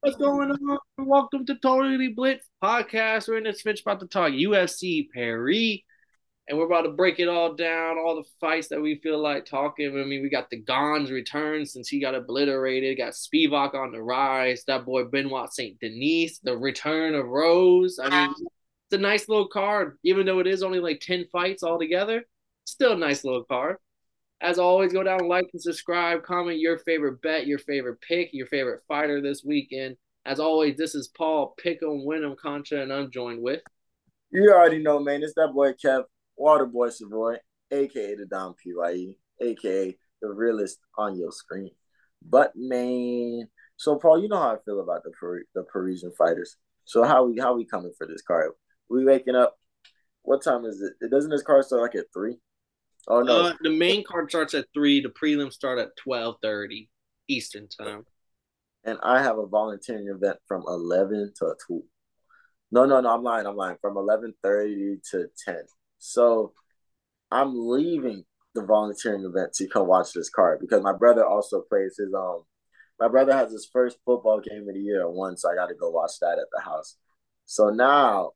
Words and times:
What's 0.00 0.16
going 0.16 0.52
on? 0.52 0.78
Welcome 0.96 1.44
to 1.46 1.56
Totally 1.56 2.06
Blitz 2.06 2.48
podcast. 2.62 3.26
We're 3.26 3.38
in 3.38 3.44
this 3.44 3.64
bitch 3.64 3.80
about 3.82 3.98
to 3.98 4.06
talk 4.06 4.30
UFC 4.30 5.08
Paris, 5.12 5.80
and 6.46 6.56
we're 6.56 6.66
about 6.66 6.82
to 6.82 6.90
break 6.90 7.18
it 7.18 7.28
all 7.28 7.56
down, 7.56 7.98
all 7.98 8.14
the 8.14 8.28
fights 8.40 8.68
that 8.68 8.80
we 8.80 9.00
feel 9.02 9.18
like 9.18 9.44
talking. 9.44 9.88
I 9.88 10.04
mean, 10.04 10.22
we 10.22 10.30
got 10.30 10.50
the 10.50 10.62
Gane's 10.62 11.10
return 11.10 11.66
since 11.66 11.88
he 11.88 12.00
got 12.00 12.14
obliterated. 12.14 12.96
Got 12.96 13.14
Spivac 13.14 13.74
on 13.74 13.90
the 13.90 14.00
rise. 14.00 14.62
That 14.68 14.84
boy 14.84 15.02
Benoit 15.02 15.52
Saint 15.52 15.80
Denis, 15.80 16.38
the 16.44 16.56
return 16.56 17.16
of 17.16 17.26
Rose. 17.26 17.98
I 18.00 18.08
mean, 18.08 18.30
it's 18.38 18.92
a 18.92 18.98
nice 18.98 19.28
little 19.28 19.48
card, 19.48 19.98
even 20.04 20.26
though 20.26 20.38
it 20.38 20.46
is 20.46 20.62
only 20.62 20.78
like 20.78 21.00
ten 21.00 21.26
fights 21.32 21.64
altogether. 21.64 22.22
Still 22.66 22.92
a 22.92 22.96
nice 22.96 23.24
little 23.24 23.42
card. 23.42 23.78
As 24.40 24.58
always, 24.58 24.92
go 24.92 25.02
down, 25.02 25.26
like 25.26 25.48
and 25.52 25.60
subscribe, 25.60 26.22
comment 26.22 26.60
your 26.60 26.78
favorite 26.78 27.20
bet, 27.22 27.46
your 27.46 27.58
favorite 27.58 28.00
pick, 28.00 28.30
your 28.32 28.46
favorite 28.46 28.82
fighter 28.86 29.20
this 29.20 29.42
weekend. 29.44 29.96
As 30.24 30.38
always, 30.38 30.76
this 30.76 30.94
is 30.94 31.08
Paul 31.08 31.56
Pick'em 31.64 32.04
Win'em 32.04 32.36
Contra, 32.36 32.82
and 32.82 32.92
I'm 32.92 33.10
joined 33.10 33.42
with. 33.42 33.62
You 34.30 34.52
already 34.52 34.78
know, 34.78 35.00
man. 35.00 35.22
It's 35.22 35.34
that 35.34 35.52
boy 35.52 35.72
Kev, 35.72 36.04
Waterboy 36.38 36.92
Savoy, 36.92 37.36
aka 37.72 38.14
the 38.14 38.26
Dom 38.26 38.54
Pye, 38.54 39.16
aka 39.40 39.98
the 40.22 40.28
realist 40.28 40.78
on 40.96 41.18
your 41.18 41.32
screen. 41.32 41.70
But 42.22 42.52
man, 42.54 43.48
so 43.76 43.96
Paul, 43.96 44.22
you 44.22 44.28
know 44.28 44.38
how 44.38 44.54
I 44.54 44.58
feel 44.64 44.80
about 44.80 45.02
the 45.02 45.12
the 45.54 45.64
Parisian 45.64 46.12
fighters. 46.16 46.56
So 46.84 47.04
how 47.04 47.24
we 47.26 47.40
how 47.40 47.56
we 47.56 47.64
coming 47.64 47.92
for 47.96 48.06
this 48.06 48.22
card? 48.22 48.52
We 48.88 49.04
waking 49.04 49.34
up. 49.34 49.58
What 50.22 50.44
time 50.44 50.64
is 50.64 50.80
it? 50.80 51.04
It 51.04 51.10
doesn't 51.10 51.30
this 51.30 51.42
card 51.42 51.64
start 51.64 51.82
like 51.82 51.94
at 51.94 52.12
three? 52.12 52.38
Oh 53.08 53.22
no. 53.22 53.46
Uh, 53.46 53.52
the 53.62 53.70
main 53.70 54.04
card 54.04 54.28
starts 54.28 54.54
at 54.54 54.66
three. 54.74 55.00
The 55.00 55.08
prelims 55.08 55.54
start 55.54 55.78
at 55.78 55.96
twelve 55.96 56.36
thirty 56.42 56.90
Eastern 57.26 57.66
time. 57.68 58.04
And 58.84 58.98
I 59.02 59.22
have 59.22 59.38
a 59.38 59.46
volunteering 59.46 60.08
event 60.08 60.36
from 60.46 60.62
eleven 60.66 61.32
to 61.38 61.54
two. 61.66 61.84
No, 62.70 62.84
no, 62.84 63.00
no. 63.00 63.14
I'm 63.14 63.22
lying. 63.22 63.46
I'm 63.46 63.56
lying. 63.56 63.78
From 63.80 63.96
eleven 63.96 64.34
thirty 64.42 64.98
to 65.10 65.26
ten. 65.44 65.62
So 65.98 66.52
I'm 67.30 67.54
leaving 67.56 68.24
the 68.54 68.64
volunteering 68.64 69.24
event 69.24 69.54
to 69.54 69.68
come 69.68 69.86
watch 69.86 70.12
this 70.12 70.30
card 70.30 70.60
because 70.60 70.82
my 70.82 70.92
brother 70.92 71.24
also 71.24 71.62
plays 71.62 71.96
his 71.98 72.12
um. 72.14 72.42
My 73.00 73.08
brother 73.08 73.32
has 73.32 73.52
his 73.52 73.68
first 73.72 73.96
football 74.04 74.40
game 74.40 74.68
of 74.68 74.74
the 74.74 74.80
year 74.80 75.08
once. 75.08 75.42
So 75.42 75.50
I 75.50 75.54
got 75.54 75.68
to 75.68 75.74
go 75.74 75.88
watch 75.88 76.18
that 76.20 76.38
at 76.38 76.48
the 76.52 76.60
house. 76.60 76.96
So 77.46 77.70
now, 77.70 78.32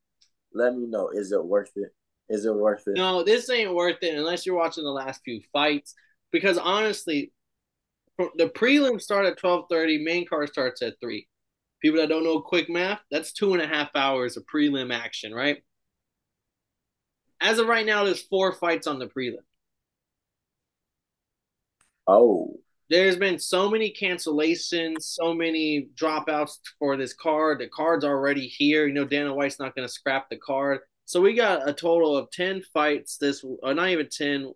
let 0.53 0.75
me 0.75 0.87
know: 0.87 1.09
is 1.09 1.31
it 1.31 1.45
worth 1.45 1.71
it? 1.75 1.93
Is 2.29 2.45
it 2.45 2.55
worth 2.55 2.87
it? 2.87 2.95
No, 2.95 3.23
this 3.23 3.49
ain't 3.49 3.73
worth 3.73 3.97
it 4.01 4.15
unless 4.15 4.45
you're 4.45 4.55
watching 4.55 4.83
the 4.83 4.89
last 4.89 5.21
few 5.23 5.41
fights. 5.51 5.93
Because 6.31 6.57
honestly, 6.57 7.31
the 8.17 8.49
prelims 8.49 9.01
start 9.01 9.25
at 9.25 9.37
twelve 9.37 9.65
thirty. 9.69 10.03
Main 10.03 10.25
card 10.25 10.49
starts 10.49 10.81
at 10.81 10.99
three. 10.99 11.27
People 11.81 11.99
that 11.99 12.09
don't 12.09 12.23
know 12.23 12.39
quick 12.39 12.69
math, 12.69 13.01
that's 13.11 13.33
two 13.33 13.53
and 13.53 13.61
a 13.61 13.67
half 13.67 13.89
hours 13.95 14.37
of 14.37 14.45
prelim 14.45 14.93
action, 14.93 15.33
right? 15.33 15.63
As 17.41 17.59
of 17.59 17.67
right 17.67 17.85
now, 17.85 18.05
there's 18.05 18.21
four 18.21 18.53
fights 18.53 18.87
on 18.87 18.99
the 18.99 19.07
prelim. 19.07 19.43
Oh. 22.07 22.55
There's 22.89 23.17
been 23.17 23.37
so 23.37 23.69
many 23.69 23.91
cancellations, 23.91 25.01
so 25.01 25.33
many 25.33 25.89
dropouts 25.95 26.59
for 26.79 26.95
this 26.95 27.13
card. 27.13 27.59
The 27.59 27.67
card's 27.67 28.05
already 28.05 28.47
here. 28.47 28.87
You 28.87 28.93
know, 28.93 29.05
Dana 29.05 29.33
White's 29.33 29.59
not 29.59 29.75
going 29.75 29.87
to 29.87 29.93
scrap 29.93 30.29
the 30.29 30.37
card. 30.37 30.79
So 31.05 31.21
we 31.21 31.33
got 31.33 31.67
a 31.67 31.73
total 31.73 32.15
of 32.15 32.31
10 32.31 32.63
fights 32.73 33.17
this 33.17 33.43
or 33.61 33.73
not 33.73 33.89
even 33.89 34.07
10, 34.09 34.53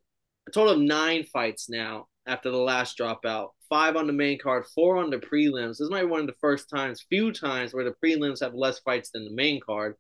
a 0.48 0.52
total 0.52 0.74
of 0.74 0.80
9 0.80 1.24
fights 1.26 1.70
now 1.70 2.08
after 2.26 2.50
the 2.52 2.58
last 2.58 2.98
dropout. 2.98 3.50
5 3.70 3.98
on 3.98 4.08
the 4.08 4.14
main 4.14 4.40
card, 4.40 4.66
4 4.74 4.98
on 4.98 5.10
the 5.10 5.18
prelims. 5.18 5.78
This 5.78 5.90
might 5.90 6.04
be 6.04 6.08
one 6.08 6.22
of 6.22 6.28
the 6.28 6.34
first 6.40 6.70
times, 6.70 7.06
few 7.10 7.34
times 7.34 7.74
where 7.74 7.84
the 7.84 7.96
prelims 8.04 8.40
have 8.40 8.54
less 8.54 8.80
fights 8.80 9.10
than 9.10 9.26
the 9.26 9.34
main 9.34 9.60
card. 9.60 9.96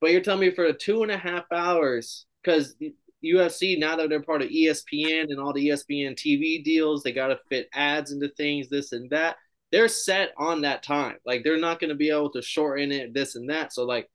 But 0.00 0.10
you're 0.10 0.22
telling 0.22 0.40
me 0.40 0.50
for 0.54 0.72
two 0.72 1.02
and 1.02 1.12
a 1.12 1.18
half 1.18 1.44
hours, 1.52 2.26
because 2.42 2.76
UFC 3.24 3.78
now 3.78 3.96
that 3.96 4.08
they're 4.08 4.22
part 4.22 4.42
of 4.42 4.50
ESPN 4.50 5.26
and 5.28 5.38
all 5.40 5.52
the 5.52 5.68
ESPN 5.68 6.14
TV 6.14 6.62
deals, 6.64 7.02
they 7.02 7.12
got 7.12 7.28
to 7.28 7.38
fit 7.48 7.68
ads 7.74 8.12
into 8.12 8.28
things, 8.36 8.68
this 8.68 8.92
and 8.92 9.08
that. 9.10 9.36
They're 9.72 9.88
set 9.88 10.32
on 10.36 10.60
that 10.62 10.82
time. 10.82 11.16
Like 11.26 11.42
they're 11.42 11.58
not 11.58 11.80
going 11.80 11.88
to 11.88 11.94
be 11.96 12.10
able 12.10 12.30
to 12.32 12.42
shorten 12.42 12.92
it, 12.92 13.12
this 13.12 13.34
and 13.34 13.48
that. 13.50 13.72
So 13.72 13.84
like 13.84 14.08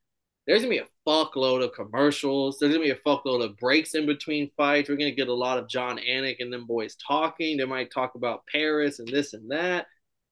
there's 0.49 0.63
gonna 0.63 0.71
be 0.71 0.79
a 0.79 0.87
fuckload 1.07 1.63
of 1.63 1.73
commercials. 1.73 2.57
There's 2.57 2.73
gonna 2.73 2.83
be 2.83 2.89
a 2.89 2.95
fuckload 2.95 3.45
of 3.45 3.55
breaks 3.57 3.93
in 3.93 4.07
between 4.07 4.49
fights. 4.57 4.89
We're 4.89 4.95
gonna 4.95 5.11
get 5.11 5.27
a 5.27 5.33
lot 5.33 5.59
of 5.59 5.69
Jon 5.69 5.99
Anik 5.99 6.37
and 6.39 6.51
them 6.51 6.65
boys 6.65 6.95
talking. 6.95 7.55
They 7.55 7.65
might 7.65 7.91
talk 7.91 8.15
about 8.15 8.47
Paris 8.51 8.97
and 8.97 9.07
this 9.07 9.33
and 9.35 9.51
that. 9.51 9.85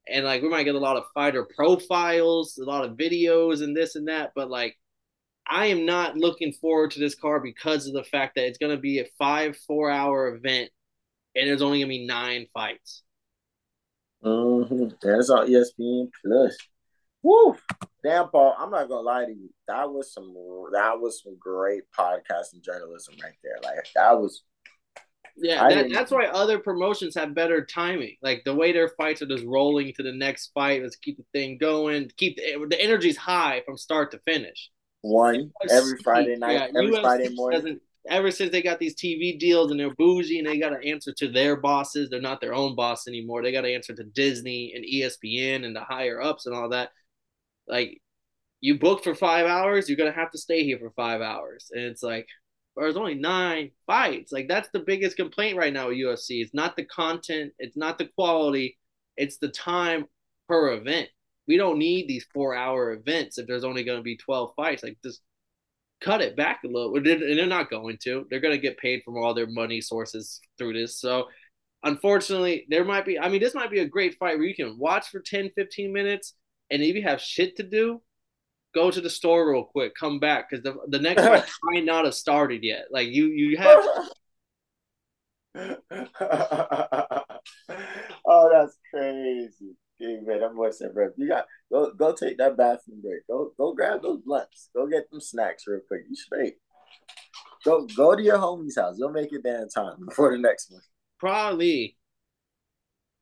And 0.07 0.25
like 0.25 0.41
we 0.41 0.49
might 0.49 0.63
get 0.63 0.73
a 0.73 0.79
lot 0.79 0.97
of 0.97 1.03
fighter 1.13 1.47
profiles, 1.55 2.57
a 2.57 2.65
lot 2.65 2.83
of 2.83 2.97
videos 2.97 3.61
and 3.61 3.77
this 3.77 3.95
and 3.95 4.07
that. 4.07 4.31
But 4.35 4.49
like 4.49 4.75
I 5.47 5.67
am 5.67 5.85
not 5.85 6.17
looking 6.17 6.51
forward 6.51 6.89
to 6.91 6.99
this 6.99 7.13
card 7.13 7.43
because 7.43 7.85
of 7.85 7.93
the 7.93 8.03
fact 8.03 8.33
that 8.35 8.47
it's 8.47 8.57
gonna 8.57 8.77
be 8.77 8.97
a 8.97 9.05
five, 9.19 9.55
four 9.67 9.91
hour 9.91 10.33
event 10.33 10.71
and 11.35 11.47
there's 11.47 11.61
only 11.61 11.79
gonna 11.81 11.89
be 11.89 12.07
nine 12.07 12.47
fights. 12.55 13.03
Mm-hmm. 14.23 14.95
That's 14.99 15.29
on 15.29 15.47
ESPN 15.47 16.09
Plus. 16.25 16.57
Woo! 17.23 17.55
Damn, 18.03 18.29
Paul. 18.29 18.55
I'm 18.57 18.71
not 18.71 18.87
gonna 18.87 19.01
lie 19.01 19.25
to 19.25 19.31
you. 19.31 19.49
That 19.67 19.91
was 19.91 20.13
some. 20.13 20.33
That 20.71 20.99
was 20.99 21.21
some 21.23 21.37
great 21.39 21.83
podcasting 21.97 22.63
journalism 22.63 23.15
right 23.21 23.33
there. 23.43 23.57
Like 23.63 23.87
that 23.95 24.19
was. 24.19 24.43
Yeah, 25.39 25.69
that, 25.69 25.93
that's 25.93 26.09
why 26.09 26.25
other 26.25 26.57
promotions 26.57 27.13
have 27.13 27.35
better 27.35 27.63
timing. 27.63 28.15
Like 28.23 28.41
the 28.43 28.55
way 28.55 28.71
their 28.71 28.89
fights 28.89 29.21
are 29.21 29.27
just 29.27 29.45
rolling 29.45 29.93
to 29.95 30.03
the 30.03 30.11
next 30.11 30.51
fight. 30.53 30.81
Let's 30.81 30.95
keep 30.95 31.17
the 31.17 31.25
thing 31.31 31.59
going. 31.59 32.09
Keep 32.17 32.37
the, 32.37 32.65
the 32.67 32.81
energy's 32.81 33.17
high 33.17 33.61
from 33.65 33.77
start 33.77 34.11
to 34.11 34.19
finish. 34.19 34.71
One 35.01 35.51
every 35.69 35.99
Friday 36.03 36.37
night, 36.37 36.53
yeah, 36.53 36.79
every 36.79 36.91
UFC 36.91 37.01
Friday 37.01 37.29
morning. 37.35 37.79
Ever 38.09 38.31
since 38.31 38.51
they 38.51 38.61
got 38.61 38.79
these 38.79 38.95
TV 38.95 39.37
deals 39.37 39.69
and 39.69 39.79
they're 39.79 39.93
bougie 39.93 40.39
and 40.39 40.47
they 40.47 40.57
got 40.57 40.69
to 40.69 40.89
answer 40.89 41.13
to 41.17 41.27
their 41.27 41.57
bosses, 41.57 42.09
they're 42.09 42.21
not 42.21 42.39
their 42.39 42.55
own 42.55 42.73
boss 42.73 43.05
anymore. 43.05 43.43
They 43.43 43.51
got 43.51 43.61
to 43.61 43.73
answer 43.73 43.93
to 43.93 44.03
Disney 44.05 44.73
and 44.73 44.85
ESPN 44.85 45.65
and 45.65 45.75
the 45.75 45.81
higher 45.81 46.21
ups 46.21 46.45
and 46.45 46.55
all 46.55 46.69
that 46.69 46.91
like 47.67 48.01
you 48.61 48.79
booked 48.79 49.03
for 49.03 49.15
five 49.15 49.45
hours, 49.45 49.87
you're 49.87 49.97
gonna 49.97 50.11
have 50.11 50.31
to 50.31 50.37
stay 50.37 50.63
here 50.63 50.79
for 50.79 50.91
five 50.91 51.21
hours. 51.21 51.69
And 51.71 51.83
it's 51.83 52.03
like, 52.03 52.27
there's 52.75 52.97
only 52.97 53.15
nine 53.15 53.71
fights. 53.85 54.31
Like 54.31 54.47
that's 54.47 54.69
the 54.71 54.79
biggest 54.79 55.17
complaint 55.17 55.57
right 55.57 55.73
now 55.73 55.87
with 55.87 55.97
UFC. 55.97 56.41
It's 56.41 56.53
not 56.53 56.75
the 56.75 56.85
content, 56.85 57.53
it's 57.59 57.77
not 57.77 57.97
the 57.97 58.09
quality, 58.15 58.77
it's 59.15 59.37
the 59.37 59.49
time 59.49 60.05
per 60.47 60.73
event. 60.73 61.09
We 61.47 61.57
don't 61.57 61.79
need 61.79 62.07
these 62.07 62.25
four 62.33 62.55
hour 62.55 62.91
events 62.93 63.37
if 63.37 63.47
there's 63.47 63.63
only 63.63 63.83
gonna 63.83 64.01
be 64.01 64.17
12 64.17 64.53
fights. 64.55 64.83
Like 64.83 64.97
just 65.03 65.21
cut 66.01 66.21
it 66.21 66.35
back 66.35 66.61
a 66.63 66.67
little. 66.67 66.95
And 66.95 67.05
they're 67.05 67.47
not 67.47 67.69
going 67.71 67.97
to. 68.03 68.25
They're 68.29 68.39
gonna 68.39 68.57
get 68.57 68.77
paid 68.77 69.01
from 69.03 69.17
all 69.17 69.33
their 69.33 69.47
money 69.47 69.81
sources 69.81 70.39
through 70.57 70.73
this. 70.73 70.99
So 70.99 71.27
unfortunately, 71.83 72.65
there 72.69 72.85
might 72.85 73.05
be 73.05 73.19
I 73.19 73.29
mean, 73.29 73.41
this 73.41 73.55
might 73.55 73.71
be 73.71 73.79
a 73.79 73.87
great 73.87 74.17
fight 74.19 74.37
where 74.37 74.47
you 74.47 74.55
can 74.55 74.77
watch 74.77 75.09
for 75.09 75.19
10, 75.19 75.51
15 75.55 75.93
minutes 75.93 76.33
and 76.69 76.81
if 76.81 76.95
you 76.95 77.03
have 77.03 77.21
shit 77.21 77.57
to 77.57 77.63
do, 77.63 78.01
go 78.73 78.91
to 78.91 79.01
the 79.01 79.09
store 79.09 79.51
real 79.51 79.63
quick, 79.63 79.93
come 79.95 80.19
back 80.19 80.49
because 80.49 80.63
the 80.63 80.75
the 80.87 80.99
next 80.99 81.23
one 81.23 81.43
might 81.63 81.85
not 81.85 82.05
have 82.05 82.15
started 82.15 82.63
yet. 82.63 82.85
Like 82.91 83.07
you 83.07 83.27
you 83.27 83.57
have. 83.57 83.83
oh, 88.25 88.49
that's 88.51 88.77
crazy. 88.93 89.75
Hey, 89.99 90.19
man, 90.21 90.43
I'm 90.43 90.55
watching, 90.55 90.91
bro. 90.93 91.09
You 91.17 91.27
got 91.27 91.47
go 91.71 91.91
go 91.93 92.13
take 92.13 92.37
that 92.37 92.55
bathroom 92.55 93.01
break. 93.01 93.25
Go 93.27 93.51
go 93.57 93.73
grab 93.73 94.03
those 94.03 94.21
blunts. 94.21 94.69
Go 94.75 94.85
get 94.87 95.09
them 95.09 95.21
snacks 95.21 95.65
real 95.65 95.81
quick. 95.87 96.01
You 96.07 96.15
straight. 96.15 96.57
Go 97.65 97.87
go 97.87 98.15
to 98.15 98.21
your 98.21 98.37
homie's 98.37 98.77
house. 98.77 98.95
You'll 98.97 99.11
make 99.11 99.33
it 99.33 99.41
there 99.43 99.61
in 99.61 99.69
time 99.69 99.95
before 100.07 100.31
the 100.31 100.37
next 100.37 100.71
one. 100.71 100.81
Probably. 101.19 101.96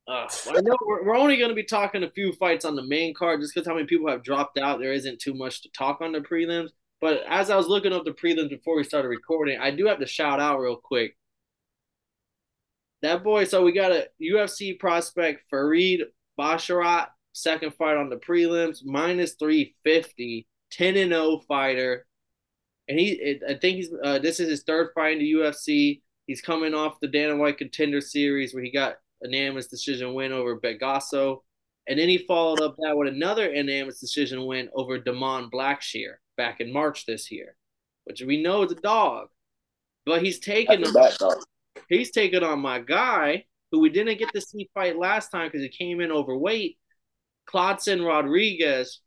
Uh, 0.08 0.28
I 0.50 0.60
know 0.60 0.76
we're, 0.86 1.04
we're 1.04 1.16
only 1.16 1.36
going 1.36 1.48
to 1.48 1.54
be 1.54 1.64
talking 1.64 2.04
a 2.04 2.10
few 2.10 2.32
fights 2.32 2.64
on 2.64 2.76
the 2.76 2.82
main 2.82 3.12
card 3.12 3.40
just 3.40 3.54
because 3.54 3.66
how 3.66 3.74
many 3.74 3.86
people 3.86 4.08
have 4.08 4.22
dropped 4.22 4.56
out. 4.56 4.78
There 4.78 4.92
isn't 4.92 5.20
too 5.20 5.34
much 5.34 5.62
to 5.62 5.70
talk 5.70 6.00
on 6.00 6.12
the 6.12 6.20
prelims. 6.20 6.70
But 7.00 7.22
as 7.28 7.50
I 7.50 7.56
was 7.56 7.66
looking 7.66 7.92
up 7.92 8.04
the 8.04 8.12
prelims 8.12 8.50
before 8.50 8.76
we 8.76 8.84
started 8.84 9.08
recording, 9.08 9.58
I 9.60 9.70
do 9.70 9.86
have 9.86 9.98
to 9.98 10.06
shout 10.06 10.40
out 10.40 10.60
real 10.60 10.76
quick. 10.76 11.16
That 13.02 13.22
boy, 13.22 13.44
so 13.44 13.62
we 13.62 13.72
got 13.72 13.92
a 13.92 14.08
UFC 14.22 14.78
prospect, 14.78 15.42
Farid 15.50 16.02
Basharat, 16.38 17.08
second 17.32 17.74
fight 17.74 17.96
on 17.96 18.08
the 18.08 18.16
prelims, 18.16 18.78
minus 18.84 19.34
350, 19.34 20.46
10 20.70 20.96
and 20.96 21.12
0 21.12 21.40
fighter. 21.46 22.06
And 22.88 22.98
he, 22.98 23.40
I 23.46 23.54
think 23.54 23.76
he's, 23.76 23.90
uh, 24.02 24.20
this 24.20 24.40
is 24.40 24.48
his 24.48 24.62
third 24.62 24.90
fight 24.94 25.14
in 25.14 25.18
the 25.18 25.32
UFC. 25.32 26.00
He's 26.26 26.40
coming 26.40 26.74
off 26.74 27.00
the 27.00 27.08
Dana 27.08 27.36
White 27.36 27.58
Contender 27.58 28.00
Series 28.00 28.54
where 28.54 28.62
he 28.62 28.70
got 28.70 28.96
unanimous 29.22 29.66
decision 29.66 30.14
win 30.14 30.32
over 30.32 30.60
Begosso. 30.60 31.40
And 31.88 31.98
then 31.98 32.08
he 32.08 32.18
followed 32.18 32.60
up 32.60 32.76
that 32.78 32.96
with 32.96 33.08
another 33.08 33.52
unanimous 33.52 34.00
decision 34.00 34.44
win 34.46 34.68
over 34.74 34.98
Damon 34.98 35.50
Blackshear 35.50 36.16
back 36.36 36.60
in 36.60 36.72
March 36.72 37.06
this 37.06 37.30
year, 37.30 37.56
which 38.04 38.22
we 38.22 38.42
know 38.42 38.64
is 38.64 38.72
a 38.72 38.76
dog. 38.76 39.28
But 40.04 40.22
he's 40.22 40.40
taken 40.40 40.84
on, 40.84 41.42
he's 41.88 42.10
taken 42.10 42.42
on 42.44 42.60
my 42.60 42.80
guy, 42.80 43.44
who 43.70 43.80
we 43.80 43.88
didn't 43.88 44.18
get 44.18 44.32
to 44.34 44.40
see 44.40 44.70
fight 44.74 44.98
last 44.98 45.30
time 45.30 45.48
because 45.48 45.62
he 45.62 45.68
came 45.68 46.00
in 46.00 46.12
overweight. 46.12 46.78
Kleydson 47.48 48.04
Rodrigues 48.04 49.00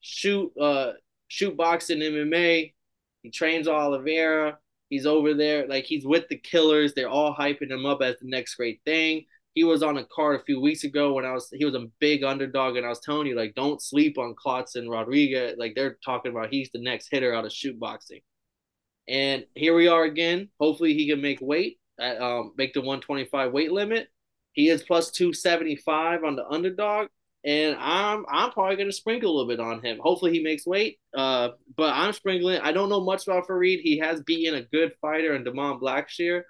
shoot 0.00 0.52
uh 0.60 0.92
shoot 1.28 1.56
boxing 1.56 2.00
MMA. 2.00 2.72
He 3.22 3.30
trains 3.30 3.68
Oliveira. 3.68 4.58
He's 4.90 5.06
over 5.06 5.34
there, 5.34 5.66
like 5.66 5.84
he's 5.84 6.06
with 6.06 6.28
the 6.28 6.36
killers. 6.36 6.92
They're 6.92 7.08
all 7.08 7.34
hyping 7.34 7.70
him 7.70 7.86
up 7.86 8.02
as 8.02 8.16
the 8.20 8.28
next 8.28 8.54
great 8.54 8.80
thing. 8.84 9.24
He 9.54 9.64
was 9.64 9.82
on 9.82 9.98
a 9.98 10.04
card 10.04 10.40
a 10.40 10.44
few 10.44 10.60
weeks 10.60 10.84
ago 10.84 11.14
when 11.14 11.24
I 11.24 11.32
was 11.32 11.48
he 11.52 11.64
was 11.64 11.74
a 11.74 11.86
big 12.00 12.24
underdog, 12.24 12.76
and 12.76 12.84
I 12.84 12.88
was 12.88 13.00
telling 13.00 13.26
you, 13.26 13.36
like, 13.36 13.54
don't 13.54 13.80
sleep 13.82 14.18
on 14.18 14.34
Kleydson 14.34 14.90
Rodrigues. 14.90 15.54
Like 15.58 15.74
they're 15.74 15.98
talking 16.04 16.32
about 16.32 16.52
he's 16.52 16.70
the 16.72 16.80
next 16.80 17.08
hitter 17.10 17.34
out 17.34 17.44
of 17.44 17.52
shoot 17.52 17.78
boxing. 17.78 18.20
And 19.08 19.44
here 19.54 19.74
we 19.74 19.88
are 19.88 20.04
again. 20.04 20.48
Hopefully 20.60 20.94
he 20.94 21.08
can 21.08 21.20
make 21.20 21.40
weight 21.40 21.78
at 22.00 22.20
um 22.20 22.52
make 22.56 22.74
the 22.74 22.80
125 22.80 23.52
weight 23.52 23.72
limit. 23.72 24.08
He 24.52 24.68
is 24.68 24.82
plus 24.82 25.10
275 25.10 26.24
on 26.24 26.36
the 26.36 26.46
underdog 26.46 27.08
and 27.44 27.76
I'm 27.78 28.24
I'm 28.30 28.50
probably 28.50 28.76
gonna 28.76 28.92
sprinkle 28.92 29.30
a 29.30 29.34
little 29.36 29.48
bit 29.48 29.60
on 29.60 29.82
him. 29.82 29.98
Hopefully 30.00 30.32
he 30.32 30.42
makes 30.42 30.66
weight. 30.66 30.98
Uh, 31.14 31.50
but 31.76 31.92
I'm 31.92 32.12
sprinkling. 32.12 32.60
I 32.60 32.72
don't 32.72 32.88
know 32.88 33.04
much 33.04 33.26
about 33.26 33.46
Farid. 33.46 33.80
He 33.80 33.98
has 33.98 34.22
beaten 34.22 34.54
a 34.54 34.62
good 34.62 34.92
fighter 35.00 35.34
in 35.34 35.44
Damon 35.44 35.78
Blackshear, 35.78 36.42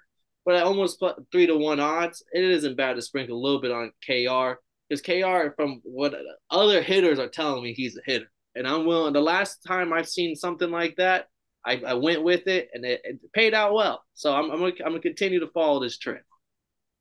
but 0.45 0.55
at 0.55 0.63
almost 0.63 1.03
three 1.31 1.47
to 1.47 1.57
one 1.57 1.79
odds, 1.79 2.23
it 2.31 2.43
isn't 2.43 2.77
bad 2.77 2.95
to 2.95 3.01
sprinkle 3.01 3.37
a 3.37 3.43
little 3.43 3.59
bit 3.59 3.71
on 3.71 3.91
KR 4.05 4.59
because 4.87 5.01
KR, 5.01 5.53
from 5.55 5.81
what 5.83 6.15
other 6.51 6.81
hitters 6.81 7.17
are 7.17 7.27
telling 7.27 7.63
me, 7.63 7.73
he's 7.73 7.97
a 7.97 8.01
hitter, 8.05 8.31
and 8.53 8.67
I'm 8.67 8.85
willing. 8.85 9.13
The 9.13 9.21
last 9.21 9.63
time 9.67 9.91
I've 9.91 10.07
seen 10.07 10.35
something 10.35 10.69
like 10.69 10.95
that, 10.97 11.27
I, 11.65 11.81
I 11.85 11.93
went 11.95 12.23
with 12.23 12.47
it, 12.47 12.69
and 12.73 12.85
it, 12.85 13.01
it 13.03 13.19
paid 13.33 13.53
out 13.55 13.73
well. 13.73 14.03
So 14.13 14.33
I'm 14.33 14.51
I'm 14.51 14.59
gonna, 14.59 14.73
I'm 14.85 14.91
gonna 14.91 14.99
continue 14.99 15.39
to 15.39 15.47
follow 15.47 15.81
this 15.81 15.97
trend. 15.97 16.21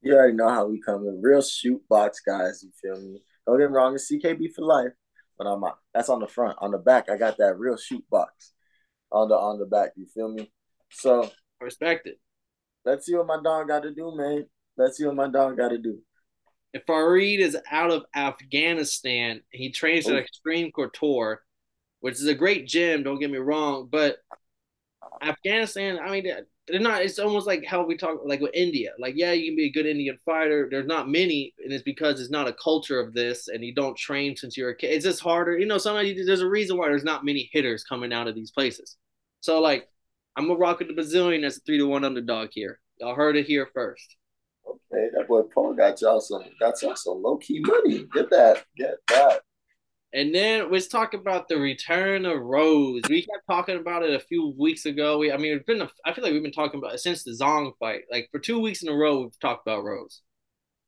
You 0.00 0.14
already 0.14 0.34
know 0.34 0.48
how 0.48 0.66
we 0.66 0.80
come 0.80 1.06
in, 1.06 1.20
real 1.22 1.42
shoot 1.42 1.82
box 1.88 2.20
guys. 2.20 2.64
You 2.64 2.70
feel 2.80 3.00
me? 3.00 3.22
Don't 3.46 3.58
get 3.58 3.68
me 3.68 3.76
wrong, 3.76 3.94
it's 3.94 4.10
CKB 4.10 4.54
for 4.54 4.64
life. 4.64 4.92
But 5.36 5.46
I'm 5.46 5.62
that's 5.92 6.08
on 6.08 6.20
the 6.20 6.28
front. 6.28 6.56
On 6.60 6.70
the 6.70 6.78
back, 6.78 7.10
I 7.10 7.16
got 7.18 7.36
that 7.38 7.58
real 7.58 7.76
shoot 7.76 8.04
box 8.08 8.52
on 9.12 9.28
the 9.28 9.34
on 9.34 9.58
the 9.58 9.66
back. 9.66 9.90
You 9.96 10.06
feel 10.06 10.28
me? 10.28 10.50
So 10.90 11.30
respect 11.60 12.06
it. 12.06 12.18
Let's 12.84 13.06
see 13.06 13.14
what 13.14 13.26
my 13.26 13.40
dog 13.42 13.68
got 13.68 13.82
to 13.82 13.94
do, 13.94 14.14
man. 14.16 14.46
Let's 14.76 14.98
see 14.98 15.06
what 15.06 15.16
my 15.16 15.28
dog 15.28 15.56
got 15.56 15.68
to 15.70 15.78
do. 15.78 15.98
If 16.72 16.82
Farid 16.86 17.40
is 17.40 17.56
out 17.70 17.90
of 17.90 18.04
Afghanistan, 18.14 19.40
he 19.50 19.70
trains 19.70 20.08
at 20.08 20.14
oh. 20.14 20.18
Extreme 20.18 20.72
Couture, 20.72 21.42
which 22.00 22.14
is 22.14 22.26
a 22.26 22.34
great 22.34 22.66
gym. 22.66 23.02
Don't 23.02 23.20
get 23.20 23.30
me 23.30 23.38
wrong, 23.38 23.88
but 23.90 24.18
Afghanistan. 25.22 25.98
I 25.98 26.10
mean, 26.10 26.26
they're 26.66 26.80
not. 26.80 27.02
It's 27.02 27.18
almost 27.18 27.46
like 27.46 27.64
how 27.64 27.84
we 27.86 27.96
talk, 27.96 28.20
like 28.24 28.40
with 28.40 28.54
India. 28.54 28.90
Like, 28.98 29.14
yeah, 29.16 29.32
you 29.32 29.50
can 29.50 29.56
be 29.56 29.66
a 29.66 29.72
good 29.72 29.86
Indian 29.86 30.18
fighter. 30.24 30.68
There's 30.70 30.86
not 30.86 31.08
many, 31.08 31.54
and 31.62 31.72
it's 31.72 31.84
because 31.84 32.20
it's 32.20 32.30
not 32.30 32.48
a 32.48 32.54
culture 32.54 32.98
of 32.98 33.14
this, 33.14 33.48
and 33.48 33.62
you 33.62 33.74
don't 33.74 33.96
train 33.96 34.36
since 34.36 34.56
you're 34.56 34.70
a 34.70 34.76
kid. 34.76 34.88
It's 34.88 35.04
just 35.04 35.20
harder. 35.20 35.56
You 35.58 35.66
know, 35.66 35.78
sometimes 35.78 36.08
you, 36.08 36.24
there's 36.24 36.40
a 36.40 36.48
reason 36.48 36.76
why 36.76 36.88
there's 36.88 37.04
not 37.04 37.24
many 37.24 37.48
hitters 37.52 37.84
coming 37.84 38.12
out 38.12 38.28
of 38.28 38.34
these 38.34 38.50
places. 38.50 38.96
So, 39.40 39.60
like, 39.60 39.88
I'm 40.36 40.48
gonna 40.48 40.58
rock 40.58 40.78
with 40.80 40.88
the 40.88 40.94
Brazilian 40.94 41.44
as 41.44 41.58
a 41.58 41.60
three 41.60 41.78
to 41.78 41.86
one 41.86 42.04
underdog 42.04 42.50
here. 42.52 42.80
Y'all 42.98 43.14
heard 43.14 43.36
it 43.36 43.46
here 43.46 43.68
first. 43.72 44.16
Okay, 44.66 45.08
that 45.14 45.28
boy 45.28 45.42
Paul 45.42 45.74
got 45.74 46.00
y'all 46.00 46.20
some 46.20 46.42
got 46.58 46.80
y'all 46.82 46.96
some 46.96 47.22
low 47.22 47.36
key 47.36 47.60
money. 47.60 48.06
Get 48.12 48.30
that, 48.30 48.64
get 48.76 48.96
that. 49.08 49.42
And 50.14 50.32
then 50.32 50.70
let's 50.70 50.86
talk 50.86 51.12
about 51.12 51.48
the 51.48 51.56
return 51.56 52.24
of 52.24 52.40
Rose. 52.40 53.02
We 53.08 53.22
kept 53.22 53.46
talking 53.50 53.76
about 53.76 54.04
it 54.04 54.14
a 54.14 54.20
few 54.20 54.54
weeks 54.56 54.86
ago. 54.86 55.18
We, 55.18 55.32
I 55.32 55.36
mean, 55.36 55.54
it's 55.54 55.66
been. 55.66 55.82
A, 55.82 55.90
I 56.04 56.12
feel 56.12 56.22
like 56.22 56.32
we've 56.32 56.42
been 56.42 56.52
talking 56.52 56.78
about 56.78 56.94
it 56.94 57.00
since 57.00 57.24
the 57.24 57.32
Zhang 57.32 57.72
fight. 57.80 58.02
Like 58.12 58.28
for 58.30 58.38
two 58.38 58.60
weeks 58.60 58.84
in 58.84 58.88
a 58.88 58.94
row, 58.94 59.22
we've 59.22 59.40
talked 59.40 59.66
about 59.66 59.82
Rose. 59.82 60.22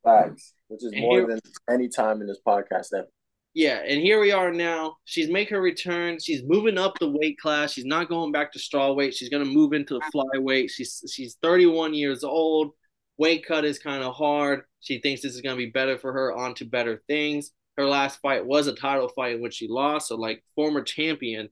Facts, 0.01 0.53
which 0.69 0.81
is 0.81 0.93
and 0.93 1.01
more 1.01 1.17
here, 1.17 1.27
than 1.27 1.41
any 1.69 1.89
time 1.89 2.21
in 2.21 2.27
this 2.27 2.39
podcast 2.45 2.87
ever. 2.97 3.09
Yeah, 3.53 3.81
and 3.85 3.99
here 4.01 4.19
we 4.21 4.31
are 4.31 4.53
now. 4.53 4.97
She's 5.05 5.29
make 5.29 5.49
her 5.49 5.61
return. 5.61 6.19
She's 6.19 6.43
moving 6.43 6.77
up 6.77 6.99
the 6.99 7.09
weight 7.09 7.39
class. 7.39 7.73
She's 7.73 7.85
not 7.85 8.09
going 8.09 8.31
back 8.31 8.51
to 8.53 8.59
straw 8.59 8.93
weight. 8.93 9.15
She's 9.15 9.29
gonna 9.29 9.45
move 9.45 9.73
into 9.73 9.95
the 9.95 10.11
flyweight. 10.13 10.69
She's 10.69 11.03
she's 11.11 11.37
31 11.41 11.93
years 11.93 12.23
old. 12.23 12.71
Weight 13.17 13.45
cut 13.47 13.65
is 13.65 13.79
kind 13.79 14.03
of 14.03 14.13
hard. 14.13 14.61
She 14.79 14.99
thinks 14.99 15.21
this 15.21 15.33
is 15.33 15.41
gonna 15.41 15.55
be 15.55 15.71
better 15.71 15.97
for 15.97 16.13
her 16.13 16.35
onto 16.35 16.65
better 16.65 17.03
things 17.07 17.51
her 17.77 17.87
last 17.87 18.19
fight 18.21 18.45
was 18.45 18.67
a 18.67 18.73
title 18.73 19.07
fight 19.07 19.35
in 19.35 19.41
which 19.41 19.53
she 19.53 19.67
lost. 19.67 20.07
So, 20.07 20.15
like, 20.15 20.43
former 20.55 20.81
champion 20.81 21.49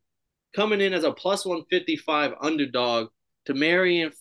coming 0.56 0.82
in 0.82 0.94
as 0.94 1.04
a 1.04 1.12
plus 1.12 1.46
155 1.46 2.34
underdog 2.42 3.10
to 3.46 3.54
Manon 3.54 4.12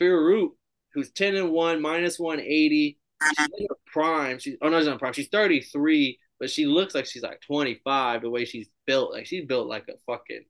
Fiorot, 0.00 0.50
who's 0.94 1.10
10 1.10 1.36
and 1.36 1.50
1, 1.50 1.82
minus 1.82 2.18
180. 2.18 2.98
She's 3.22 3.48
in 3.58 3.66
her 3.68 3.76
prime. 3.86 4.38
She's, 4.38 4.56
oh, 4.62 4.70
no, 4.70 4.78
she's 4.78 4.88
not 4.88 4.98
prime. 4.98 5.12
She's 5.12 5.28
33, 5.28 6.18
but 6.40 6.50
she 6.50 6.64
looks 6.66 6.94
like 6.94 7.06
she's 7.06 7.22
like 7.22 7.42
25 7.42 8.22
the 8.22 8.30
way 8.30 8.46
she's 8.46 8.68
built. 8.86 9.12
Like, 9.12 9.26
she's 9.26 9.44
built 9.44 9.68
like 9.68 9.84
a 9.88 9.98
fucking, 10.06 10.44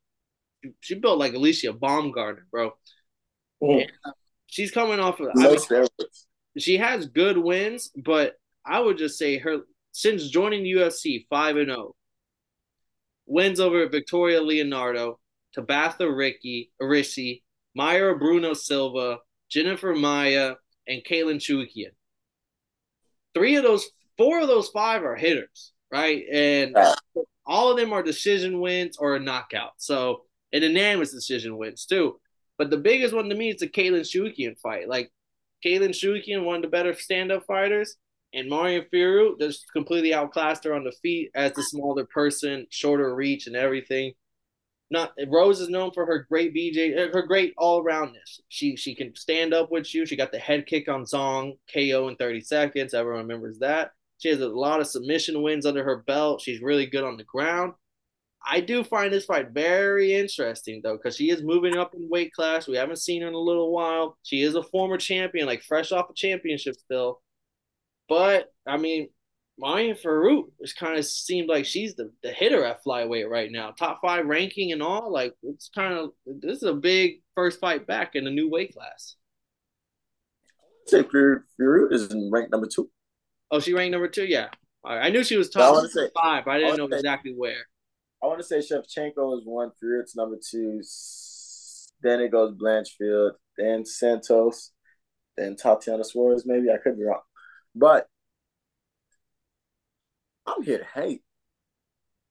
she 0.78 0.94
built 0.94 1.18
like 1.18 1.32
Alycia 1.32 1.76
Baumgardner, 1.76 2.44
bro. 2.50 2.72
Mm. 3.62 3.86
she's 4.46 4.70
coming 4.70 5.00
off 5.00 5.20
of, 5.20 5.28
I 5.36 5.58
mean, 5.68 5.86
she 6.56 6.78
has 6.78 7.06
good 7.06 7.36
wins, 7.36 7.90
but 8.02 8.34
I 8.64 8.80
would 8.80 8.96
just 8.96 9.18
say 9.18 9.38
her 9.38 9.58
since 9.92 10.30
joining 10.30 10.64
UFC 10.64 11.26
5 11.28 11.56
and 11.56 11.66
0. 11.66 11.94
Wins 13.26 13.60
over 13.60 13.88
Victoria 13.88 14.40
Leonardo, 14.40 15.20
Tabatha 15.56 16.08
Ricci, 16.08 16.72
Arisi, 16.80 17.42
Mayra 17.78 18.18
Bueno 18.18 18.54
Silva, 18.54 19.18
Jennifer 19.48 19.94
Maia, 19.94 20.54
and 20.86 21.02
Katlyn 21.04 21.36
Chookagian. 21.36 21.92
Three 23.34 23.56
of 23.56 23.62
those, 23.62 23.88
four 24.18 24.40
of 24.40 24.48
those 24.48 24.68
five 24.68 25.04
are 25.04 25.14
hitters, 25.14 25.72
right? 25.90 26.24
And 26.32 26.76
all 27.46 27.70
of 27.70 27.76
them 27.76 27.92
are 27.92 28.02
decision 28.02 28.60
wins 28.60 28.96
or 28.96 29.16
a 29.16 29.20
knockout. 29.20 29.72
So, 29.78 30.22
an 30.52 30.62
unanimous 30.62 31.12
decision 31.12 31.56
wins 31.56 31.86
too. 31.86 32.20
But 32.58 32.70
the 32.70 32.76
biggest 32.76 33.14
one 33.14 33.28
to 33.28 33.34
me 33.34 33.50
is 33.50 33.56
the 33.56 33.68
Katlyn 33.68 34.00
Chookagian 34.00 34.58
fight. 34.58 34.88
Like, 34.88 35.10
Katlyn 35.64 35.90
Chookagian, 35.90 36.44
one 36.44 36.56
of 36.56 36.62
the 36.62 36.68
better 36.68 36.94
stand 36.94 37.32
up 37.32 37.44
fighters. 37.46 37.96
And 38.32 38.48
Manon 38.48 38.86
Fiorot 38.92 39.40
just 39.40 39.66
completely 39.72 40.14
outclassed 40.14 40.64
her 40.64 40.74
on 40.74 40.84
the 40.84 40.92
feet 41.02 41.30
as 41.34 41.52
the 41.52 41.62
smaller 41.64 42.04
person, 42.04 42.66
shorter 42.70 43.14
reach 43.14 43.46
and 43.46 43.56
everything. 43.56 44.12
Not 44.90 45.12
Rose 45.28 45.60
is 45.60 45.68
known 45.68 45.92
for 45.92 46.04
her 46.06 46.26
great 46.28 46.54
BJ, 46.54 46.96
uh, 46.96 47.12
her 47.12 47.22
great 47.22 47.54
all 47.56 47.82
roundness. 47.82 48.40
She 48.48 48.76
she 48.76 48.94
can 48.94 49.14
stand 49.14 49.54
up 49.54 49.70
with 49.70 49.92
you. 49.94 50.04
She 50.04 50.16
got 50.16 50.32
the 50.32 50.38
head 50.38 50.66
kick 50.66 50.88
on 50.88 51.04
Zhang 51.04 51.58
KO 51.72 52.08
in 52.08 52.16
30 52.16 52.40
seconds. 52.40 52.94
Everyone 52.94 53.22
remembers 53.22 53.58
that. 53.60 53.92
She 54.20 54.28
has 54.28 54.40
a 54.40 54.48
lot 54.48 54.80
of 54.80 54.86
submission 54.86 55.42
wins 55.42 55.64
under 55.64 55.82
her 55.82 56.04
belt. 56.06 56.42
She's 56.42 56.60
really 56.60 56.86
good 56.86 57.04
on 57.04 57.16
the 57.16 57.24
ground. 57.24 57.72
I 58.46 58.60
do 58.60 58.84
find 58.84 59.12
this 59.12 59.24
fight 59.24 59.50
very 59.50 60.14
interesting 60.14 60.80
though, 60.82 60.96
because 60.96 61.16
she 61.16 61.30
is 61.30 61.42
moving 61.42 61.76
up 61.76 61.94
in 61.94 62.08
weight 62.08 62.32
class. 62.32 62.68
We 62.68 62.76
haven't 62.76 62.98
seen 62.98 63.22
her 63.22 63.28
in 63.28 63.34
a 63.34 63.38
little 63.38 63.72
while. 63.72 64.18
She 64.22 64.42
is 64.42 64.54
a 64.54 64.62
former 64.62 64.98
champion, 64.98 65.46
like 65.46 65.62
fresh 65.62 65.90
off 65.90 66.10
a 66.10 66.14
championship 66.14 66.76
still. 66.76 67.22
But 68.08 68.52
I 68.66 68.76
mean, 68.76 69.08
Manon 69.58 69.96
Fiorot 69.96 70.44
just 70.60 70.76
kind 70.76 70.98
of 70.98 71.06
seemed 71.06 71.48
like 71.48 71.64
she's 71.64 71.94
the, 71.94 72.12
the 72.22 72.30
hitter 72.30 72.64
at 72.64 72.84
flyweight 72.84 73.28
right 73.28 73.50
now. 73.50 73.70
Top 73.70 74.00
five 74.02 74.26
ranking 74.26 74.72
and 74.72 74.82
all. 74.82 75.10
Like 75.10 75.34
it's 75.42 75.70
kind 75.74 75.94
of 75.94 76.10
this 76.26 76.58
is 76.58 76.62
a 76.62 76.74
big 76.74 77.22
first 77.34 77.58
fight 77.58 77.86
back 77.86 78.16
in 78.16 78.26
a 78.26 78.30
new 78.30 78.50
weight 78.50 78.74
class. 78.74 79.16
I 80.86 80.90
Say 80.90 81.02
Fiorot 81.04 81.92
is 81.92 82.10
in 82.10 82.30
ranked 82.30 82.52
number 82.52 82.66
two. 82.66 82.90
Oh, 83.50 83.60
she 83.60 83.72
ranked 83.72 83.92
number 83.92 84.08
two. 84.08 84.24
Yeah, 84.24 84.48
I 84.84 85.10
knew 85.10 85.24
she 85.24 85.36
was 85.36 85.50
top 85.50 85.84
say, 85.86 86.08
five, 86.20 86.44
but 86.44 86.52
I 86.52 86.58
didn't 86.58 86.74
I 86.74 86.76
know 86.76 86.88
say, 86.88 86.96
exactly 86.96 87.34
where. 87.36 87.66
I 88.22 88.26
want 88.26 88.38
to 88.40 88.44
say 88.44 88.58
Shevchenko 88.58 89.38
is 89.38 89.44
one, 89.44 89.70
Fiorot's 89.80 90.14
number 90.14 90.36
two. 90.36 90.82
Then 92.02 92.20
it 92.20 92.30
goes 92.30 92.54
Blanchfield, 92.54 93.32
then 93.58 93.84
Santos, 93.84 94.72
then 95.36 95.56
Tatiana 95.56 96.04
Suarez. 96.04 96.44
Maybe 96.46 96.70
I 96.70 96.78
could 96.78 96.96
be 96.96 97.04
wrong. 97.04 97.20
But 97.74 98.06
I'm 100.46 100.62
here 100.62 100.78
to 100.78 101.00
hate. 101.00 101.22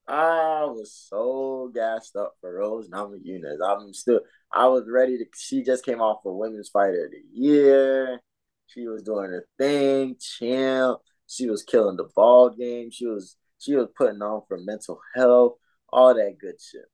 I 0.08 0.64
was 0.64 0.92
so 0.92 1.70
gassed 1.72 2.16
up 2.16 2.34
for 2.40 2.52
Rose 2.52 2.88
Namajunas. 2.88 3.58
I'm 3.64 3.94
still, 3.94 4.20
I 4.52 4.66
was 4.66 4.88
ready 4.88 5.18
to. 5.18 5.24
She 5.36 5.62
just 5.62 5.84
came 5.84 6.00
off 6.00 6.20
for 6.24 6.36
Women's 6.36 6.68
Fighter 6.68 7.04
of 7.04 7.12
the 7.12 7.22
Year. 7.32 8.20
She 8.66 8.86
was 8.88 9.02
doing 9.02 9.30
her 9.30 9.46
thing, 9.56 10.16
champ. 10.18 10.98
She 11.30 11.48
was 11.48 11.62
killing 11.62 11.96
the 11.96 12.08
ball 12.16 12.50
game. 12.50 12.90
She 12.90 13.06
was, 13.06 13.36
she 13.58 13.76
was 13.76 13.86
putting 13.96 14.20
on 14.20 14.42
for 14.48 14.58
mental 14.58 15.00
health, 15.14 15.54
all 15.88 16.12
that 16.12 16.38
good 16.40 16.56
shit. 16.60 16.86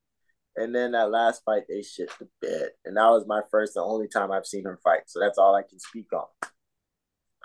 And 0.57 0.75
then 0.75 0.93
that 0.93 1.11
last 1.11 1.43
fight, 1.43 1.62
they 1.69 1.83
shit 1.83 2.11
the 2.19 2.28
bed, 2.40 2.71
and 2.85 2.97
that 2.97 3.09
was 3.09 3.26
my 3.26 3.40
first 3.50 3.76
and 3.76 3.85
only 3.85 4.09
time 4.09 4.31
I've 4.31 4.47
seen 4.47 4.64
her 4.64 4.78
fight. 4.85 5.02
So 5.07 5.21
that's 5.21 5.38
all 5.38 5.55
I 5.55 5.62
can 5.62 5.78
speak 5.78 6.12
on. 6.12 6.26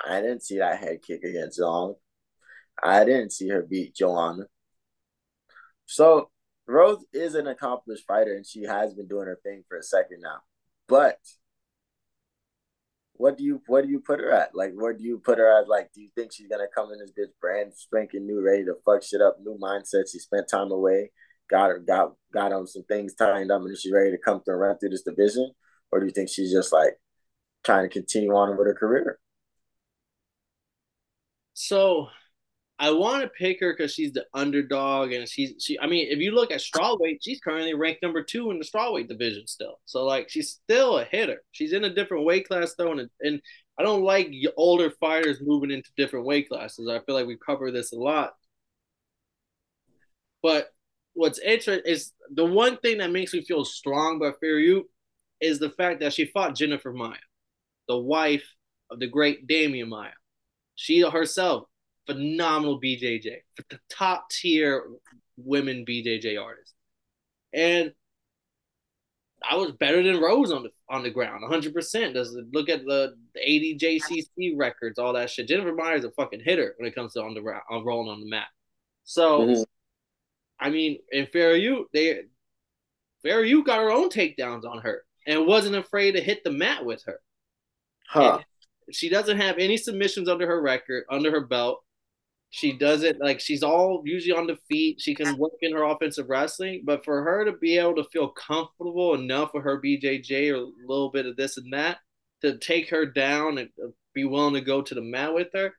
I 0.05 0.21
didn't 0.21 0.43
see 0.43 0.57
that 0.57 0.79
head 0.79 1.01
kick 1.01 1.23
against 1.23 1.59
Zhang. 1.59 1.95
I 2.83 3.05
didn't 3.05 3.31
see 3.31 3.47
her 3.49 3.61
beat 3.61 3.95
Joanna. 3.95 4.43
So 5.85 6.29
Rose 6.67 7.05
is 7.13 7.35
an 7.35 7.47
accomplished 7.47 8.05
fighter 8.05 8.33
and 8.33 8.45
she 8.45 8.63
has 8.63 8.93
been 8.93 9.07
doing 9.07 9.27
her 9.27 9.39
thing 9.43 9.63
for 9.67 9.77
a 9.77 9.83
second 9.83 10.21
now. 10.21 10.39
But 10.87 11.19
what 13.21 13.37
do 13.37 13.43
you 13.43 13.61
what 13.67 13.85
do 13.85 13.91
you 13.91 13.99
put 13.99 14.19
her 14.19 14.31
at? 14.31 14.55
Like, 14.55 14.71
where 14.73 14.93
do 14.93 15.03
you 15.03 15.19
put 15.19 15.37
her 15.37 15.59
at? 15.59 15.69
Like, 15.69 15.91
do 15.93 16.01
you 16.01 16.09
think 16.15 16.33
she's 16.33 16.47
gonna 16.47 16.65
come 16.75 16.91
in 16.91 16.97
this 16.97 17.11
bitch 17.11 17.31
brand 17.39 17.71
spanking 17.75 18.25
new, 18.25 18.41
ready 18.41 18.65
to 18.65 18.73
fuck 18.83 19.03
shit 19.03 19.21
up, 19.21 19.37
new 19.39 19.59
mindset? 19.61 20.11
She 20.11 20.17
spent 20.17 20.49
time 20.49 20.71
away, 20.71 21.11
got 21.47 21.69
her 21.69 21.77
got 21.77 22.13
got 22.33 22.51
on 22.51 22.65
some 22.65 22.83
things 22.83 23.13
tightened 23.13 23.51
up, 23.51 23.61
and 23.61 23.77
she's 23.77 23.93
ready 23.93 24.09
to 24.09 24.17
come 24.17 24.41
through 24.41 24.55
and 24.55 24.61
run 24.61 24.77
through 24.79 24.89
this 24.89 25.03
division, 25.03 25.51
or 25.91 25.99
do 25.99 26.07
you 26.07 26.11
think 26.11 26.29
she's 26.29 26.51
just 26.51 26.73
like 26.73 26.97
trying 27.63 27.87
to 27.87 27.93
continue 27.93 28.31
on 28.31 28.57
with 28.57 28.65
her 28.65 28.73
career? 28.73 29.19
So 31.53 32.07
I 32.81 32.89
want 32.89 33.21
to 33.21 33.29
pick 33.29 33.59
her 33.59 33.73
because 33.73 33.93
she's 33.93 34.11
the 34.11 34.25
underdog, 34.33 35.11
and 35.11 35.29
she's 35.29 35.53
she. 35.63 35.79
I 35.79 35.85
mean, 35.85 36.07
if 36.09 36.17
you 36.17 36.31
look 36.31 36.51
at 36.51 36.61
strawweight, 36.61 37.19
she's 37.21 37.39
currently 37.39 37.75
ranked 37.75 38.01
number 38.01 38.23
two 38.23 38.49
in 38.49 38.57
the 38.57 38.65
strawweight 38.65 39.07
division 39.07 39.45
still. 39.45 39.79
So 39.85 40.03
like, 40.03 40.31
she's 40.31 40.49
still 40.49 40.97
a 40.97 41.05
hitter. 41.05 41.43
She's 41.51 41.73
in 41.73 41.83
a 41.83 41.93
different 41.93 42.25
weight 42.25 42.47
class 42.47 42.73
though, 42.75 42.91
and 42.91 43.07
and 43.21 43.39
I 43.77 43.83
don't 43.83 44.01
like 44.01 44.33
older 44.57 44.89
fighters 44.99 45.37
moving 45.41 45.69
into 45.69 45.91
different 45.95 46.25
weight 46.25 46.49
classes. 46.49 46.89
I 46.89 47.01
feel 47.05 47.13
like 47.13 47.27
we 47.27 47.37
cover 47.37 47.71
this 47.71 47.91
a 47.91 47.97
lot. 47.97 48.33
But 50.41 50.69
what's 51.13 51.37
interesting 51.37 51.83
is 51.85 52.13
the 52.33 52.45
one 52.45 52.77
thing 52.77 52.97
that 52.97 53.11
makes 53.11 53.31
me 53.31 53.43
feel 53.43 53.63
strong 53.63 54.15
about 54.15 54.41
Fiorot 54.43 54.85
is 55.39 55.59
the 55.59 55.69
fact 55.69 55.99
that 55.99 56.13
she 56.13 56.25
fought 56.25 56.55
Jennifer 56.55 56.91
Maia, 56.91 57.13
the 57.87 57.97
wife 57.97 58.55
of 58.89 58.99
the 58.99 59.07
great 59.07 59.47
Demian 59.47 59.89
Maia. 59.89 60.13
She 60.73 61.01
herself 61.01 61.65
phenomenal 62.07 62.79
BJJ, 62.81 63.37
the 63.69 63.79
top 63.89 64.29
tier 64.29 64.85
women 65.37 65.85
BJJ 65.87 66.41
artist, 66.41 66.73
and 67.53 67.93
I 69.49 69.55
was 69.55 69.71
better 69.71 70.03
than 70.03 70.21
Rose 70.21 70.51
on 70.51 70.63
the 70.63 70.69
on 70.89 71.03
the 71.03 71.09
ground, 71.09 71.41
100. 71.41 71.73
percent 71.73 72.13
Does 72.13 72.37
look 72.53 72.69
at 72.69 72.85
the, 72.85 73.15
the 73.33 73.39
ADCC 73.39 74.53
records, 74.55 74.99
all 74.99 75.13
that 75.13 75.29
shit. 75.29 75.47
Jennifer 75.47 75.73
Maia's 75.73 76.05
a 76.05 76.11
fucking 76.11 76.41
hitter 76.43 76.75
when 76.77 76.87
it 76.87 76.95
comes 76.95 77.13
to 77.13 77.23
on 77.23 77.33
the 77.33 77.41
on 77.69 77.83
rolling 77.83 78.09
on 78.09 78.19
the 78.19 78.29
mat. 78.29 78.47
So, 79.03 79.41
mm-hmm. 79.41 79.63
I 80.59 80.69
mean, 80.69 80.99
in 81.11 81.25
Fiorot, 81.25 81.85
they 81.93 82.21
Fiorot 83.25 83.65
got 83.65 83.79
her 83.79 83.91
own 83.91 84.09
takedowns 84.09 84.65
on 84.65 84.79
her 84.81 85.03
and 85.25 85.47
wasn't 85.47 85.75
afraid 85.75 86.13
to 86.13 86.21
hit 86.21 86.43
the 86.43 86.51
mat 86.51 86.85
with 86.85 87.03
her. 87.05 87.19
Huh. 88.07 88.39
And 88.87 88.95
she 88.95 89.09
doesn't 89.09 89.37
have 89.37 89.57
any 89.57 89.77
submissions 89.77 90.29
under 90.29 90.45
her 90.45 90.61
record, 90.61 91.05
under 91.09 91.31
her 91.31 91.41
belt. 91.41 91.83
She 92.53 92.73
does 92.73 93.03
it 93.03 93.17
like 93.21 93.39
she's 93.39 93.63
all 93.63 94.03
usually 94.05 94.37
on 94.37 94.45
the 94.45 94.57
feet. 94.67 94.99
She 94.99 95.15
can 95.15 95.37
work 95.37 95.53
in 95.61 95.71
her 95.71 95.83
offensive 95.83 96.29
wrestling, 96.29 96.83
but 96.83 97.03
for 97.05 97.23
her 97.23 97.45
to 97.45 97.53
be 97.53 97.77
able 97.77 97.95
to 97.95 98.09
feel 98.11 98.27
comfortable 98.27 99.15
enough 99.15 99.51
with 99.53 99.63
her 99.63 99.81
BJJ 99.81 100.51
or 100.51 100.63
a 100.63 100.87
little 100.87 101.09
bit 101.09 101.25
of 101.25 101.37
this 101.37 101.57
and 101.57 101.71
that 101.71 101.99
to 102.41 102.57
take 102.57 102.89
her 102.89 103.05
down 103.05 103.57
and 103.57 103.69
uh, 103.81 103.87
be 104.13 104.25
willing 104.25 104.53
to 104.55 104.61
go 104.61 104.81
to 104.81 104.93
the 104.93 105.01
mat 105.01 105.33
with 105.33 105.47
her, 105.53 105.73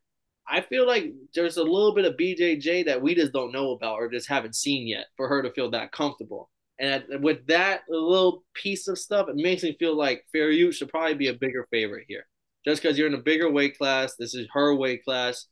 I 0.48 0.62
feel 0.62 0.86
like 0.86 1.12
there's 1.34 1.58
a 1.58 1.62
little 1.62 1.94
bit 1.94 2.06
of 2.06 2.16
BJJ 2.16 2.86
that 2.86 3.02
we 3.02 3.14
just 3.14 3.34
don't 3.34 3.52
know 3.52 3.72
about 3.72 3.96
or 3.96 4.08
just 4.08 4.28
haven't 4.28 4.56
seen 4.56 4.86
yet 4.86 5.06
for 5.18 5.28
her 5.28 5.42
to 5.42 5.52
feel 5.52 5.70
that 5.72 5.92
comfortable. 5.92 6.48
And 6.78 7.04
with 7.20 7.46
that 7.48 7.82
little 7.86 8.44
piece 8.54 8.88
of 8.88 8.98
stuff, 8.98 9.28
it 9.28 9.36
makes 9.36 9.62
me 9.62 9.76
feel 9.78 9.94
like 9.94 10.24
Fiorot 10.34 10.72
should 10.72 10.88
probably 10.88 11.14
be 11.14 11.28
a 11.28 11.34
bigger 11.34 11.68
favorite 11.70 12.06
here. 12.08 12.26
Just 12.64 12.82
because 12.82 12.96
you're 12.96 13.08
in 13.08 13.14
a 13.14 13.18
bigger 13.18 13.50
weight 13.50 13.76
class, 13.76 14.16
this 14.16 14.34
is 14.34 14.48
her 14.54 14.74
weight 14.74 15.04
class 15.04 15.46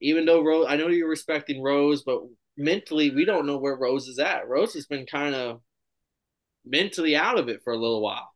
even 0.00 0.24
though 0.24 0.42
Rose, 0.42 0.66
I 0.68 0.76
know 0.76 0.88
you're 0.88 1.08
respecting 1.08 1.62
Rose, 1.62 2.02
but 2.02 2.20
mentally, 2.56 3.10
we 3.10 3.24
don't 3.24 3.46
know 3.46 3.58
where 3.58 3.76
Rose 3.76 4.08
is 4.08 4.18
at. 4.18 4.48
Rose 4.48 4.74
has 4.74 4.86
been 4.86 5.06
kind 5.06 5.34
of 5.34 5.60
mentally 6.64 7.16
out 7.16 7.38
of 7.38 7.48
it 7.48 7.60
for 7.64 7.72
a 7.72 7.78
little 7.78 8.02
while. 8.02 8.30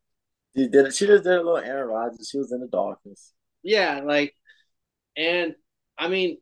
She 0.57 0.69
did. 0.69 0.95
She 0.95 1.07
just 1.07 1.25
did 1.25 1.33
a 1.33 1.37
little 1.37 1.59
Aaron 1.59 1.89
Rodgers. 1.89 2.29
She 2.31 2.39
was 2.39 2.53
in 2.53 2.61
the 2.61 2.67
darkness. 2.69 3.33
Yeah, 3.63 4.01
like, 4.05 4.35
and 5.17 5.55
I 5.99 6.09
mean, 6.09 6.39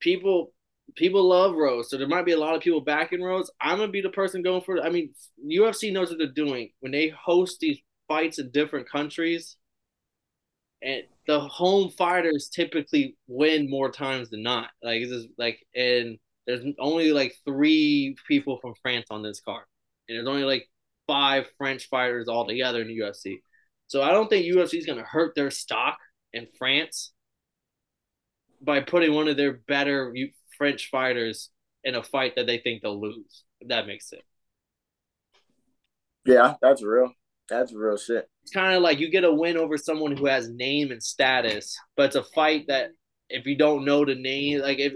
people 0.00 0.52
people 0.94 1.28
love 1.28 1.54
Rose, 1.54 1.90
so 1.90 1.96
there 1.96 2.08
might 2.08 2.24
be 2.24 2.32
a 2.32 2.38
lot 2.38 2.54
of 2.54 2.62
people 2.62 2.80
backing 2.80 3.22
Rose. 3.22 3.50
I'm 3.60 3.78
gonna 3.78 3.92
be 3.92 4.00
the 4.00 4.10
person 4.10 4.42
going 4.42 4.62
for. 4.62 4.80
I 4.80 4.90
mean, 4.90 5.12
UFC 5.44 5.92
knows 5.92 6.10
what 6.10 6.18
they're 6.18 6.28
doing 6.28 6.70
when 6.80 6.92
they 6.92 7.08
host 7.08 7.58
these 7.60 7.78
fights 8.06 8.38
in 8.38 8.50
different 8.50 8.90
countries, 8.90 9.56
and 10.82 11.02
the 11.28 11.38
home 11.38 11.90
fighters 11.90 12.48
typically 12.48 13.16
win 13.28 13.70
more 13.70 13.92
times 13.92 14.30
than 14.30 14.42
not. 14.42 14.70
Like 14.82 15.02
it's 15.02 15.12
just 15.12 15.28
like 15.36 15.58
and 15.74 16.18
there's 16.46 16.64
only 16.80 17.12
like 17.12 17.34
three 17.44 18.16
people 18.26 18.58
from 18.60 18.72
France 18.82 19.06
on 19.10 19.22
this 19.22 19.40
card, 19.40 19.66
and 20.08 20.16
there's 20.16 20.26
only 20.26 20.44
like 20.44 20.68
five 21.06 21.44
French 21.58 21.88
fighters 21.88 22.28
altogether 22.28 22.80
in 22.80 22.88
the 22.88 22.98
UFC. 22.98 23.42
So 23.86 24.02
I 24.02 24.10
don't 24.10 24.28
think 24.28 24.46
UFC 24.46 24.78
is 24.78 24.86
going 24.86 24.98
to 24.98 25.04
hurt 25.04 25.34
their 25.34 25.50
stock 25.50 25.98
in 26.32 26.46
France 26.58 27.12
by 28.62 28.80
putting 28.80 29.14
one 29.14 29.28
of 29.28 29.36
their 29.36 29.52
better 29.52 30.14
French 30.56 30.88
fighters 30.90 31.50
in 31.84 31.94
a 31.94 32.02
fight 32.02 32.36
that 32.36 32.46
they 32.46 32.58
think 32.58 32.82
they'll 32.82 33.00
lose. 33.00 33.44
If 33.60 33.68
that 33.68 33.86
makes 33.86 34.08
sense. 34.08 34.22
Yeah, 36.24 36.54
that's 36.60 36.82
real. 36.82 37.12
That's 37.48 37.72
real 37.72 37.96
shit. 37.96 38.28
It's 38.48 38.54
kind 38.54 38.74
of 38.74 38.82
like 38.82 38.98
you 38.98 39.10
get 39.10 39.24
a 39.24 39.32
win 39.32 39.58
over 39.58 39.76
someone 39.76 40.16
who 40.16 40.24
has 40.24 40.48
name 40.48 40.90
and 40.90 41.02
status, 41.02 41.78
but 41.98 42.06
it's 42.06 42.16
a 42.16 42.22
fight 42.22 42.64
that 42.68 42.92
if 43.28 43.44
you 43.44 43.58
don't 43.58 43.84
know 43.84 44.06
the 44.06 44.14
name, 44.14 44.60
like 44.62 44.78
if 44.78 44.94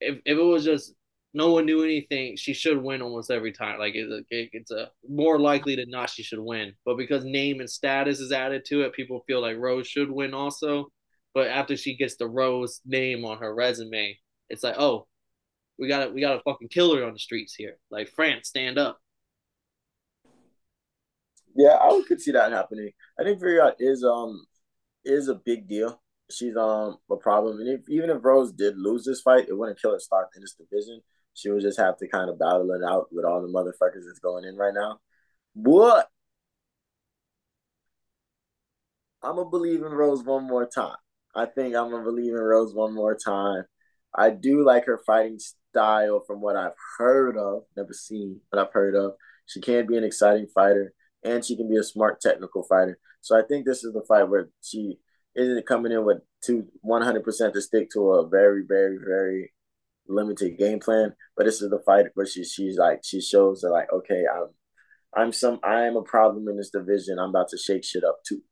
if, 0.00 0.20
if 0.24 0.38
it 0.38 0.42
was 0.42 0.64
just 0.64 0.94
no 1.34 1.52
one 1.52 1.66
knew 1.66 1.84
anything, 1.84 2.34
she 2.36 2.54
should 2.54 2.82
win 2.82 3.02
almost 3.02 3.30
every 3.30 3.52
time. 3.52 3.78
Like 3.78 3.92
it's 3.94 4.10
a, 4.10 4.22
it's 4.30 4.70
a 4.70 4.90
more 5.06 5.38
likely 5.38 5.76
than 5.76 5.90
not 5.90 6.08
she 6.08 6.22
should 6.22 6.38
win. 6.38 6.72
But 6.86 6.96
because 6.96 7.26
name 7.26 7.60
and 7.60 7.68
status 7.68 8.20
is 8.20 8.32
added 8.32 8.64
to 8.68 8.84
it, 8.84 8.94
people 8.94 9.22
feel 9.26 9.42
like 9.42 9.58
Rose 9.58 9.86
should 9.86 10.10
win 10.10 10.32
also. 10.32 10.86
But 11.34 11.48
after 11.48 11.76
she 11.76 11.94
gets 11.94 12.16
the 12.16 12.26
Rose 12.26 12.80
name 12.86 13.26
on 13.26 13.36
her 13.36 13.54
resume, 13.54 14.18
it's 14.48 14.62
like, 14.62 14.76
oh, 14.78 15.06
we 15.78 15.88
got 15.88 16.06
to 16.06 16.10
we 16.10 16.22
got 16.22 16.36
to 16.36 16.42
fucking 16.42 16.68
killer 16.68 17.04
on 17.04 17.12
the 17.12 17.18
streets 17.18 17.54
here. 17.54 17.76
Like 17.90 18.08
France, 18.08 18.48
stand 18.48 18.78
up. 18.78 18.98
Yeah, 21.54 21.76
I 21.80 22.02
could 22.06 22.20
see 22.20 22.32
that 22.32 22.52
happening. 22.52 22.90
I 23.18 23.22
think 23.24 23.40
Fiorot 23.40 23.74
is 23.78 24.04
um 24.04 24.44
is 25.04 25.28
a 25.28 25.34
big 25.34 25.68
deal. 25.68 26.00
She's 26.30 26.56
um 26.56 26.98
a 27.10 27.16
problem, 27.16 27.60
and 27.60 27.68
if, 27.68 27.88
even 27.88 28.10
if 28.10 28.24
Rose 28.24 28.52
did 28.52 28.76
lose 28.76 29.04
this 29.04 29.20
fight, 29.20 29.48
it 29.48 29.56
wouldn't 29.56 29.80
kill 29.80 29.92
her 29.92 30.00
stock 30.00 30.28
in 30.36 30.42
this 30.42 30.54
division. 30.54 31.00
She 31.34 31.50
would 31.50 31.62
just 31.62 31.78
have 31.78 31.98
to 31.98 32.08
kind 32.08 32.30
of 32.30 32.38
battle 32.38 32.70
it 32.72 32.82
out 32.84 33.08
with 33.12 33.24
all 33.24 33.42
the 33.42 33.48
motherfuckers 33.48 34.04
that's 34.06 34.20
going 34.20 34.44
in 34.44 34.56
right 34.56 34.74
now. 34.74 35.00
But 35.56 36.08
I'm 39.22 39.36
gonna 39.36 39.48
believe 39.50 39.82
in 39.82 39.92
Rose 39.92 40.22
one 40.22 40.46
more 40.46 40.66
time. 40.66 40.96
I 41.34 41.46
think 41.46 41.74
I'm 41.74 41.90
gonna 41.90 42.04
believe 42.04 42.32
in 42.34 42.40
Rose 42.40 42.74
one 42.74 42.94
more 42.94 43.16
time. 43.16 43.64
I 44.14 44.30
do 44.30 44.64
like 44.64 44.86
her 44.86 45.00
fighting 45.06 45.38
style 45.38 46.22
from 46.26 46.40
what 46.40 46.56
I've 46.56 46.76
heard 46.98 47.36
of, 47.36 47.64
never 47.76 47.92
seen, 47.92 48.40
but 48.50 48.60
I've 48.60 48.72
heard 48.72 48.94
of. 48.94 49.14
She 49.46 49.60
can 49.60 49.86
be 49.86 49.96
an 49.96 50.04
exciting 50.04 50.46
fighter 50.54 50.94
and 51.24 51.44
she 51.44 51.56
can 51.56 51.68
be 51.68 51.76
a 51.76 51.82
smart 51.82 52.20
technical 52.20 52.62
fighter. 52.62 52.98
So 53.20 53.38
I 53.38 53.42
think 53.42 53.64
this 53.64 53.84
is 53.84 53.92
the 53.92 54.04
fight 54.06 54.28
where 54.28 54.50
she 54.62 54.98
isn't 55.34 55.66
coming 55.66 55.92
in 55.92 56.04
with 56.04 56.18
two 56.44 56.66
one 56.80 57.02
hundred 57.02 57.24
percent 57.24 57.54
to 57.54 57.60
stick 57.60 57.90
to 57.90 58.10
a 58.10 58.28
very, 58.28 58.62
very, 58.66 58.98
very 58.98 59.52
limited 60.06 60.58
game 60.58 60.80
plan. 60.80 61.14
But 61.36 61.46
this 61.46 61.62
is 61.62 61.70
the 61.70 61.82
fight 61.84 62.06
where 62.14 62.26
she 62.26 62.44
she's 62.44 62.78
like 62.78 63.00
she 63.02 63.20
shows 63.20 63.62
that 63.62 63.70
like, 63.70 63.92
okay, 63.92 64.24
I'm 64.32 64.48
I'm 65.16 65.32
some 65.32 65.60
I 65.64 65.82
am 65.82 65.96
a 65.96 66.02
problem 66.02 66.48
in 66.48 66.56
this 66.56 66.70
division. 66.70 67.18
I'm 67.18 67.30
about 67.30 67.48
to 67.48 67.58
shake 67.58 67.84
shit 67.84 68.04
up 68.04 68.18
too. 68.26 68.42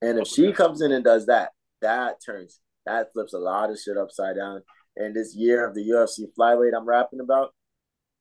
And 0.00 0.18
if 0.18 0.22
oh, 0.22 0.34
she 0.34 0.52
comes 0.52 0.80
in 0.80 0.92
and 0.92 1.04
does 1.04 1.26
that, 1.26 1.50
that 1.80 2.16
turns 2.24 2.60
that 2.86 3.12
flips 3.12 3.32
a 3.32 3.38
lot 3.38 3.70
of 3.70 3.78
shit 3.78 3.96
upside 3.96 4.36
down. 4.36 4.62
And 4.96 5.14
this 5.14 5.34
year 5.34 5.66
of 5.66 5.74
the 5.74 5.88
UFC 5.88 6.26
flyweight 6.38 6.76
I'm 6.76 6.86
rapping 6.86 7.20
about, 7.20 7.54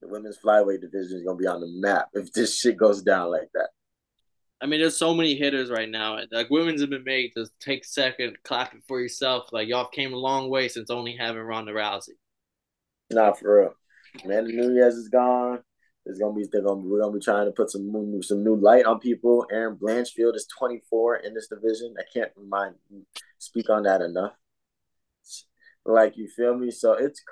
the 0.01 0.07
women's 0.07 0.39
flyweight 0.39 0.81
division 0.81 1.17
is 1.17 1.23
gonna 1.23 1.37
be 1.37 1.47
on 1.47 1.61
the 1.61 1.67
map 1.67 2.09
if 2.13 2.31
this 2.33 2.59
shit 2.59 2.77
goes 2.77 3.01
down 3.01 3.31
like 3.31 3.49
that. 3.53 3.69
I 4.61 4.67
mean, 4.67 4.79
there's 4.79 4.97
so 4.97 5.13
many 5.13 5.35
hitters 5.35 5.71
right 5.71 5.89
now. 5.89 6.19
Like 6.31 6.49
women's 6.51 6.81
have 6.81 6.91
been 6.91 7.03
made 7.03 7.31
to 7.35 7.47
take 7.59 7.83
second, 7.83 8.37
clap 8.43 8.73
it 8.75 8.81
for 8.87 8.99
yourself. 8.99 9.49
Like 9.51 9.67
y'all 9.67 9.87
came 9.87 10.13
a 10.13 10.17
long 10.17 10.49
way 10.49 10.67
since 10.67 10.91
only 10.91 11.15
having 11.15 11.41
Ronda 11.41 11.71
Rousey. 11.71 12.09
Nah, 13.09 13.33
for 13.33 13.61
real. 13.61 13.73
Amanda 14.23 14.51
Nunes 14.51 14.95
is 14.95 15.09
gone. 15.09 15.59
There's 16.05 16.19
gonna 16.19 16.33
be 16.33 16.47
they're 16.51 16.61
gonna 16.61 16.81
we're 16.81 17.01
gonna 17.01 17.13
be 17.13 17.23
trying 17.23 17.45
to 17.45 17.51
put 17.51 17.69
some 17.69 17.91
new, 17.91 18.21
some 18.21 18.43
new 18.43 18.55
light 18.55 18.85
on 18.85 18.99
people. 18.99 19.45
Erin 19.51 19.77
Blanchfield 19.77 20.35
is 20.35 20.47
24 20.57 21.17
in 21.17 21.33
this 21.33 21.47
division. 21.47 21.93
I 21.97 22.03
can't 22.11 22.31
remind 22.35 22.75
speak 23.37 23.69
on 23.69 23.83
that 23.83 24.01
enough. 24.01 24.33
Like 25.85 26.17
you 26.17 26.27
feel 26.27 26.55
me? 26.55 26.71
So 26.71 26.93
it's 26.93 27.23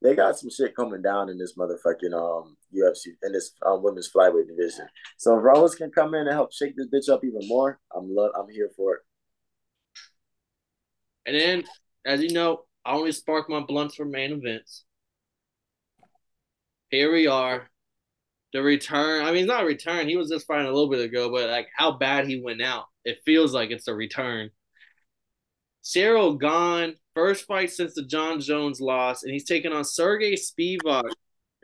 they 0.00 0.14
got 0.14 0.38
some 0.38 0.50
shit 0.50 0.74
coming 0.74 1.02
down 1.02 1.28
in 1.28 1.38
this 1.38 1.56
motherfucking 1.56 2.12
um 2.14 2.56
UFC 2.74 3.08
in 3.22 3.32
this 3.32 3.52
um, 3.64 3.82
women's 3.82 4.10
flyweight 4.10 4.48
division. 4.48 4.86
So 5.18 5.38
if 5.38 5.76
can 5.76 5.90
come 5.90 6.14
in 6.14 6.26
and 6.26 6.30
help 6.30 6.52
shake 6.52 6.76
this 6.76 6.88
bitch 6.88 7.12
up 7.12 7.24
even 7.24 7.46
more, 7.46 7.78
I'm 7.94 8.14
lo- 8.14 8.32
I'm 8.38 8.48
here 8.48 8.70
for 8.76 8.94
it. 8.94 9.00
And 11.26 11.36
then, 11.36 11.64
as 12.04 12.22
you 12.22 12.32
know, 12.32 12.64
I 12.84 12.94
only 12.94 13.12
spark 13.12 13.48
my 13.48 13.60
blunts 13.60 13.94
for 13.94 14.04
main 14.04 14.32
events. 14.32 14.84
Here 16.90 17.12
we 17.12 17.26
are. 17.26 17.70
The 18.52 18.62
return. 18.62 19.24
I 19.24 19.32
mean, 19.32 19.44
it's 19.44 19.48
not 19.48 19.64
return. 19.64 20.08
He 20.08 20.16
was 20.16 20.28
just 20.28 20.46
fighting 20.46 20.66
a 20.66 20.72
little 20.72 20.90
bit 20.90 21.00
ago, 21.00 21.30
but 21.30 21.48
like 21.48 21.68
how 21.76 21.92
bad 21.92 22.26
he 22.26 22.42
went 22.42 22.60
out. 22.60 22.84
It 23.04 23.18
feels 23.24 23.54
like 23.54 23.70
it's 23.70 23.88
a 23.88 23.94
return 23.94 24.50
Ciryl 25.82 26.38
Gane, 26.38 26.96
first 27.14 27.46
fight 27.46 27.70
since 27.70 27.94
the 27.94 28.02
Jon 28.02 28.40
Jones 28.40 28.80
loss, 28.80 29.22
and 29.22 29.32
he's 29.32 29.44
taking 29.44 29.72
on 29.72 29.84
Serghei 29.84 30.34
Spivac, 30.34 31.10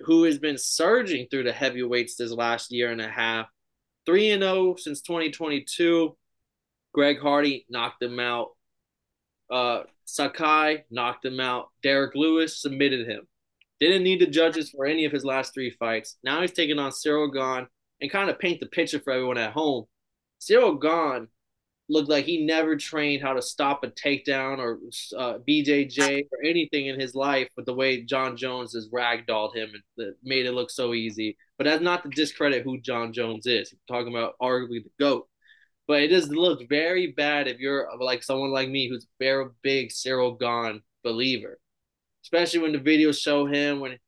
who 0.01 0.25
has 0.25 0.39
been 0.39 0.59
surging 0.59 1.27
through 1.29 1.45
the 1.45 1.53
heavyweights 1.53 2.17
this 2.17 2.33
last 2.33 2.73
year 2.73 2.91
and 2.91 3.01
a 3.01 3.09
half. 3.09 3.47
3 4.07 4.31
and 4.31 4.43
0 4.43 4.77
since 4.77 5.03
2022. 5.03 6.17
Greg 6.93 7.21
Hardy 7.21 7.67
knocked 7.69 8.03
him 8.03 8.19
out. 8.19 8.49
Uh, 9.51 9.83
Sakai 10.05 10.85
knocked 10.91 11.25
him 11.25 11.41
out. 11.41 11.69
Derrick 11.83 12.15
Lewis 12.15 12.61
submitted 12.61 13.07
him. 13.07 13.27
Didn't 13.81 14.03
need 14.03 14.21
the 14.21 14.27
judges 14.27 14.71
for 14.71 14.87
any 14.87 15.05
of 15.05 15.13
his 15.13 15.25
last 15.25 15.55
three 15.55 15.71
fights. 15.71 16.17
Now 16.25 16.41
he's 16.41 16.53
taking 16.53 16.79
on 16.79 16.91
Ciryl 16.91 17.33
Gane 17.33 17.69
and 18.01 18.11
kind 18.11 18.31
of 18.31 18.39
paint 18.39 18.61
the 18.61 18.67
picture 18.67 18.99
for 18.99 19.13
everyone 19.13 19.39
at 19.39 19.53
home. 19.53 19.85
Ciryl 20.41 20.81
Gane 20.81 21.29
looked 21.89 22.09
like 22.09 22.25
he 22.25 22.45
never 22.45 22.77
trained 22.77 23.23
how 23.23 23.33
to 23.33 23.43
stop 23.43 23.83
a 23.83 23.89
takedown 23.89 24.59
or 24.59 24.79
uh, 25.17 25.39
BJJ 25.49 26.27
or 26.31 26.45
anything 26.45 26.87
in 26.87 27.01
his 27.01 27.15
life 27.15 27.49
but 27.57 27.67
the 27.67 27.75
way 27.75 28.03
Jon 28.03 28.37
Jones 28.37 28.75
has 28.75 28.89
ragdolled 28.91 29.55
him 29.55 29.71
and 29.97 30.15
made 30.23 30.47
it 30.47 30.53
look 30.53 30.71
so 30.71 30.95
easy. 30.95 31.37
But 31.57 31.65
that's 31.65 31.83
not 31.83 32.03
to 32.03 32.11
discredit 32.11 32.63
who 32.63 32.81
Jon 32.81 33.13
Jones 33.13 33.47
is. 33.47 33.73
We're 33.73 33.97
talking 33.97 34.15
about 34.15 34.35
arguably 34.41 34.85
the 34.85 34.91
GOAT. 35.01 35.29
But 35.87 36.03
it 36.03 36.11
just 36.11 36.29
looks 36.29 36.65
very 36.69 37.13
bad 37.17 37.49
if 37.49 37.59
you're 37.59 37.89
like 37.99 38.23
someone 38.23 38.53
like 38.53 38.69
me 38.69 38.89
who's 38.89 39.05
a 39.05 39.25
very 39.25 39.47
big 39.63 39.89
Ciryl 39.89 40.39
Gane 40.39 40.83
believer. 41.03 41.59
Especially 42.23 42.61
when 42.61 42.73
the 42.73 42.79
videos 42.79 43.21
show 43.21 43.47
him 43.47 43.81
when 43.81 43.99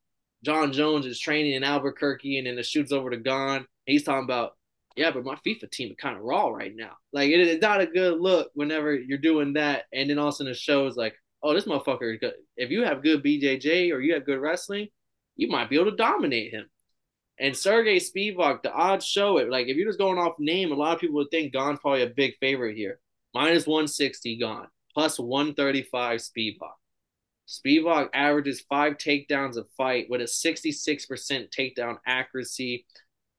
Jon 0.43 0.73
Jones 0.73 1.05
is 1.05 1.19
training 1.19 1.53
in 1.53 1.63
Albuquerque 1.63 2.37
and 2.37 2.45
then 2.45 2.55
the 2.55 2.63
shoots 2.63 2.91
over 2.91 3.09
to 3.09 3.17
Gane. 3.17 3.65
He's 3.85 4.03
talking 4.03 4.23
about 4.23 4.53
yeah, 4.95 5.11
but 5.11 5.23
my 5.23 5.35
FIFA 5.45 5.71
team 5.71 5.89
is 5.89 5.97
kind 5.97 6.17
of 6.17 6.23
raw 6.23 6.47
right 6.47 6.75
now. 6.75 6.93
Like 7.13 7.29
it 7.29 7.39
is 7.39 7.61
not 7.61 7.81
a 7.81 7.87
good 7.87 8.19
look 8.19 8.51
whenever 8.53 8.93
you're 8.93 9.17
doing 9.17 9.53
that, 9.53 9.83
and 9.93 10.09
then 10.09 10.19
all 10.19 10.27
of 10.27 10.33
a 10.33 10.37
sudden 10.37 10.51
it 10.51 10.57
shows 10.57 10.95
like, 10.95 11.15
oh, 11.43 11.53
this 11.53 11.65
motherfucker. 11.65 12.17
If 12.57 12.69
you 12.71 12.83
have 12.83 13.03
good 13.03 13.23
BJJ 13.23 13.93
or 13.93 13.99
you 13.99 14.13
have 14.13 14.25
good 14.25 14.39
wrestling, 14.39 14.87
you 15.35 15.47
might 15.47 15.69
be 15.69 15.75
able 15.75 15.91
to 15.91 15.97
dominate 15.97 16.53
him. 16.53 16.69
And 17.39 17.55
Serghei 17.55 17.97
Spivac, 17.97 18.61
the 18.61 18.71
odds 18.71 19.05
show 19.05 19.37
it. 19.37 19.49
Like 19.49 19.67
if 19.67 19.75
you're 19.75 19.89
just 19.89 19.99
going 19.99 20.19
off 20.19 20.33
name, 20.37 20.71
a 20.71 20.75
lot 20.75 20.93
of 20.93 20.99
people 20.99 21.15
would 21.15 21.31
think 21.31 21.53
Gane's 21.53 21.79
probably 21.79 22.03
a 22.03 22.07
big 22.07 22.37
favorite 22.39 22.77
here. 22.77 22.99
Minus 23.33 23.65
160 23.65 24.37
Gane, 24.37 24.67
plus 24.93 25.17
135 25.17 26.19
Spivac. 26.19 26.73
Spivac 27.47 28.09
averages 28.13 28.61
five 28.61 28.97
takedowns 28.97 29.57
a 29.57 29.63
fight 29.75 30.07
with 30.09 30.21
a 30.21 30.25
66% 30.25 31.49
takedown 31.49 31.97
accuracy. 32.05 32.85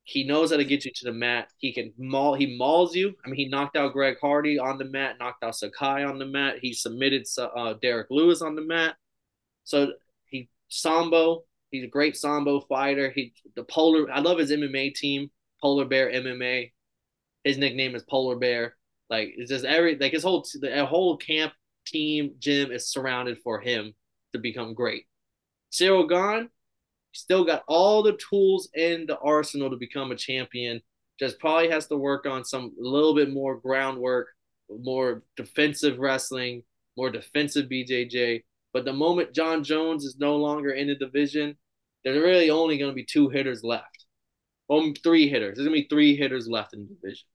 He 0.04 0.25
knows 0.25 0.50
how 0.50 0.56
to 0.56 0.64
get 0.64 0.85
you 0.85 0.90
to 0.94 1.04
the 1.04 1.12
mat. 1.12 1.49
He 1.59 1.73
can 1.73 1.92
maul. 1.97 2.35
He 2.35 2.56
mauls 2.56 2.94
you. 2.94 3.14
I 3.25 3.28
mean, 3.28 3.37
he 3.37 3.49
knocked 3.49 3.76
out 3.76 3.92
Greg 3.92 4.16
Hardy 4.21 4.59
on 4.59 4.78
the 4.78 4.85
mat, 4.85 5.16
knocked 5.21 5.44
out 5.44 5.56
Sakai 5.56 6.02
on 6.02 6.18
the 6.18 6.26
mat. 6.26 6.56
He 6.61 6.73
submitted 6.73 7.26
uh, 7.38 7.75
Derrick 7.80 8.09
Lewis 8.11 8.42
on 8.42 8.56
the 8.56 8.62
mat. 8.62 8.97
So 9.64 9.92
he 10.26 10.49
sambo. 10.68 11.44
He's 11.71 11.85
a 11.85 11.88
great 11.88 12.16
sambo 12.16 12.61
fighter. 12.61 13.11
He 13.11 13.32
the 13.54 13.64
polar. 13.64 14.11
I 14.11 14.21
love 14.21 14.38
his 14.38 14.50
MMA 14.50 14.94
team, 14.94 15.30
Polar 15.61 15.85
Bear 15.85 16.11
MMA. 16.11 16.73
His 17.44 17.59
nickname 17.59 17.94
is 17.94 18.02
Polar 18.02 18.37
Bear. 18.37 18.76
Like 19.09 19.35
it's 19.37 19.50
just 19.50 19.64
every 19.64 19.97
like 19.97 20.12
his 20.12 20.25
whole 20.25 20.44
the 20.61 20.85
whole 20.85 21.16
camp 21.16 21.52
team 21.87 22.35
gym 22.38 22.73
is 22.73 22.90
surrounded 22.90 23.38
for 23.44 23.61
him 23.61 23.94
to 24.32 24.38
become 24.38 24.75
great. 24.75 25.04
Ciryl 25.71 26.09
Gane, 26.09 26.49
still 27.12 27.45
got 27.45 27.62
all 27.69 28.02
the 28.02 28.19
tools 28.31 28.69
in 28.75 29.07
the 29.07 29.19
arsenal 29.19 29.71
to 29.71 29.76
become 29.76 30.11
a 30.12 30.16
champion. 30.16 30.81
Just 31.19 31.38
probably 31.38 31.71
has 31.71 31.87
to 31.88 31.97
work 31.97 32.26
on 32.26 32.45
some 32.45 32.73
a 32.78 32.88
little 32.88 33.14
bit 33.14 33.33
more 33.33 33.57
groundwork, 33.57 34.28
more 34.69 35.23
defensive 35.37 35.99
wrestling, 35.99 36.62
more 36.97 37.11
defensive 37.11 37.66
BJJ. 37.66 38.42
But 38.73 38.85
the 38.85 38.92
moment 38.92 39.35
Jon 39.35 39.62
Jones 39.62 40.04
is 40.04 40.16
no 40.19 40.37
longer 40.37 40.71
in 40.71 40.88
the 40.88 40.95
division, 40.95 41.57
there's 42.04 42.21
really 42.21 42.50
only 42.50 42.78
going 42.78 42.90
to 42.90 42.95
be 42.95 43.04
two 43.04 43.28
hitters 43.28 43.62
left. 43.62 44.07
Um, 44.71 44.95
three 44.95 45.28
hitters. 45.28 45.57
There's 45.57 45.69
going 45.69 45.78
to 45.78 45.83
be 45.83 45.88
three 45.88 46.16
hitters 46.16 46.49
left 46.49 46.73
in 46.73 46.81
the 46.81 46.94
division. 46.94 47.27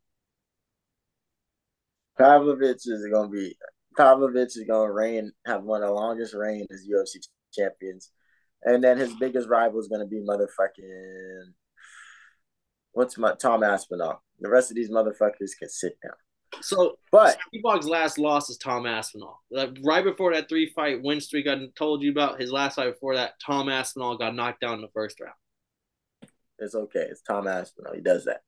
Pavlovich 2.17 2.87
is 2.87 3.07
going 3.11 3.31
to 3.31 3.37
be 3.37 3.55
Pavlovich 3.95 4.57
is 4.57 4.63
going 4.67 4.89
to 4.89 4.93
reign, 4.93 5.31
have 5.45 5.63
one 5.63 5.83
of 5.83 5.89
the 5.89 5.93
longest 5.93 6.33
reign 6.33 6.65
as 6.71 6.87
UFC 6.87 7.17
champions 7.53 8.11
and 8.63 8.83
then 8.83 8.97
his 8.97 9.13
biggest 9.15 9.47
rival 9.47 9.79
is 9.79 9.87
going 9.87 10.01
to 10.01 10.07
be 10.07 10.21
motherfucking 10.21 11.53
what's 12.97 13.17
my 13.17 13.33
Tom 13.35 13.63
Aspinall. 13.63 14.23
The 14.39 14.49
rest 14.49 14.71
of 14.71 14.75
these 14.75 14.89
motherfuckers 14.89 15.51
can 15.57 15.69
sit 15.69 15.97
down. 16.01 16.15
So, 16.61 16.97
but 17.11 17.37
Spivac's 17.53 17.87
last 17.87 18.17
loss 18.17 18.49
is 18.49 18.57
Tom 18.57 18.85
Aspinall. 18.85 19.41
Like, 19.51 19.77
right 19.83 20.03
before 20.03 20.33
that 20.33 20.49
three 20.49 20.71
fight 20.75 21.03
win 21.03 21.21
streak 21.21 21.47
I 21.47 21.57
told 21.77 22.01
you 22.01 22.11
about, 22.11 22.39
his 22.39 22.51
last 22.51 22.75
fight 22.75 22.93
before 22.93 23.15
that, 23.15 23.33
Tom 23.45 23.69
Aspinall 23.69 24.17
got 24.17 24.33
knocked 24.33 24.61
down 24.61 24.75
in 24.75 24.81
the 24.81 24.89
first 24.93 25.19
round. 25.19 25.35
It's 26.59 26.73
okay. 26.73 27.05
It's 27.11 27.21
Tom 27.21 27.47
Aspinall. 27.47 27.93
He 27.93 28.01
does 28.01 28.25
that. 28.25 28.41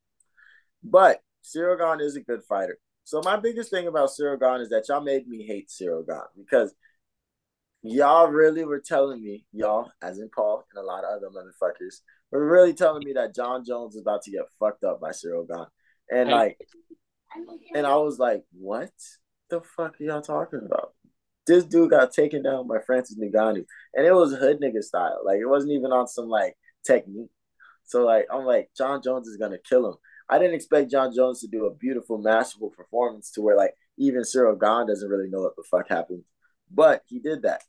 But 0.84 1.22
Gane 1.54 2.02
is 2.02 2.16
a 2.16 2.22
good 2.22 2.44
fighter. 2.44 2.80
So 3.04 3.22
my 3.24 3.38
biggest 3.38 3.70
thing 3.70 3.88
about 3.88 4.12
Gane 4.18 4.62
is 4.62 4.70
that 4.70 4.86
y'all 4.88 5.02
made 5.02 5.28
me 5.28 5.46
hate 5.46 5.70
Gane 5.80 6.24
because 6.38 6.74
y'all 7.82 8.28
really 8.28 8.66
were 8.66 8.80
telling 8.80 9.22
me, 9.24 9.46
y'all, 9.52 9.92
as 10.02 10.20
in 10.20 10.30
Paul 10.30 10.66
and 10.74 10.84
a 10.84 10.86
lot 10.86 11.04
of 11.04 11.12
other 11.12 11.30
motherfuckers, 11.30 12.02
were 12.32 12.46
really 12.46 12.74
telling 12.74 13.04
me 13.04 13.14
that 13.14 13.36
Jon 13.36 13.64
Jones 13.66 13.96
is 13.96 14.02
about 14.02 14.24
to 14.24 14.32
get 14.32 14.42
fucked 14.60 14.84
up 14.84 15.00
by 15.02 15.10
Ciryl 15.10 15.48
Gane. 15.48 15.66
And 16.12 16.30
like, 16.30 16.60
and 17.76 17.86
I 17.86 17.96
was 17.98 18.20
like, 18.20 18.44
what 18.52 18.92
the 19.50 19.62
fuck 19.62 20.00
are 20.00 20.04
y'all 20.04 20.22
talking 20.22 20.62
about? 20.66 20.94
This 21.48 21.64
dude 21.64 21.90
got 21.90 22.12
taken 22.14 22.44
down 22.44 22.68
by 22.68 22.78
Francis 22.86 23.18
Ngannou, 23.18 23.66
and 23.96 24.06
it 24.06 24.14
was 24.14 24.34
hood 24.34 24.62
nigga 24.62 24.84
style. 24.84 25.22
Like, 25.26 25.40
it 25.40 25.48
wasn't 25.48 25.74
even 25.74 25.92
on 25.92 26.08
some 26.08 26.28
like 26.28 26.56
technique. 26.86 27.32
So 27.86 28.06
like, 28.06 28.28
I'm 28.32 28.46
like, 28.46 28.70
Jon 28.78 29.02
Jones 29.02 29.28
is 29.28 29.38
gonna 29.38 29.58
kill 29.58 29.88
him. 29.88 29.96
I 30.30 30.38
didn't 30.38 30.54
expect 30.54 30.92
Jon 30.92 31.14
Jones 31.14 31.42
to 31.42 31.48
do 31.48 31.66
a 31.66 31.74
beautiful, 31.74 32.20
masterful 32.20 32.70
performance 32.70 33.32
to 33.32 33.42
where 33.42 33.58
like 33.58 33.74
even 33.98 34.22
Ciryl 34.22 34.60
Gane 34.60 34.88
doesn't 34.88 35.10
really 35.10 35.30
know 35.30 35.42
what 35.42 35.56
the 35.56 35.64
fuck 35.64 35.90
happened. 35.90 36.24
But 36.72 37.04
he 37.08 37.20
did 37.20 37.44
that. 37.44 37.64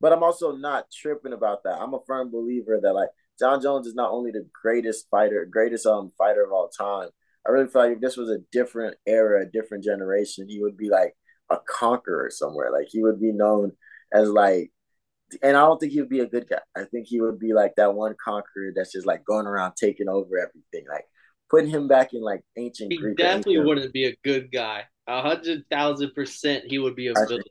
But 0.00 0.12
I'm 0.12 0.22
also 0.22 0.52
not 0.52 0.90
tripping 0.90 1.32
about 1.32 1.64
that. 1.64 1.80
I'm 1.80 1.94
a 1.94 2.00
firm 2.06 2.30
believer 2.30 2.78
that 2.82 2.94
like 2.94 3.08
Jon 3.38 3.60
Jones 3.60 3.86
is 3.86 3.94
not 3.94 4.10
only 4.10 4.30
the 4.30 4.46
greatest 4.62 5.08
fighter, 5.10 5.46
greatest 5.50 5.86
um 5.86 6.10
fighter 6.16 6.44
of 6.44 6.52
all 6.52 6.68
time. 6.68 7.08
I 7.46 7.50
really 7.50 7.68
feel 7.68 7.82
like 7.82 7.92
if 7.94 8.00
this 8.00 8.16
was 8.16 8.30
a 8.30 8.38
different 8.52 8.96
era, 9.06 9.42
a 9.42 9.46
different 9.46 9.84
generation, 9.84 10.48
he 10.48 10.60
would 10.60 10.76
be 10.76 10.88
like 10.88 11.14
a 11.50 11.58
conqueror 11.66 12.30
somewhere. 12.30 12.70
Like 12.70 12.88
he 12.90 13.02
would 13.02 13.20
be 13.20 13.32
known 13.32 13.72
as 14.12 14.28
like 14.28 14.70
and 15.42 15.56
I 15.56 15.60
don't 15.60 15.78
think 15.78 15.92
he 15.92 16.00
would 16.00 16.08
be 16.08 16.20
a 16.20 16.26
good 16.26 16.48
guy. 16.48 16.60
I 16.76 16.84
think 16.84 17.06
he 17.06 17.20
would 17.20 17.38
be 17.38 17.52
like 17.52 17.74
that 17.76 17.94
one 17.94 18.14
conqueror 18.22 18.72
that's 18.74 18.92
just 18.92 19.06
like 19.06 19.24
going 19.24 19.46
around 19.46 19.74
taking 19.76 20.08
over 20.08 20.38
everything. 20.38 20.86
Like 20.88 21.04
putting 21.50 21.70
him 21.70 21.88
back 21.88 22.14
in 22.14 22.22
like 22.22 22.42
ancient 22.56 22.92
he 22.92 22.98
Greek. 22.98 23.16
definitely 23.16 23.58
wouldn't 23.58 23.92
be 23.92 24.06
a 24.06 24.16
good 24.24 24.50
guy. 24.50 24.84
A 25.06 25.22
hundred 25.22 25.64
thousand 25.70 26.14
percent 26.14 26.64
he 26.66 26.78
would 26.78 26.96
be 26.96 27.08
a 27.08 27.14
villain. 27.14 27.42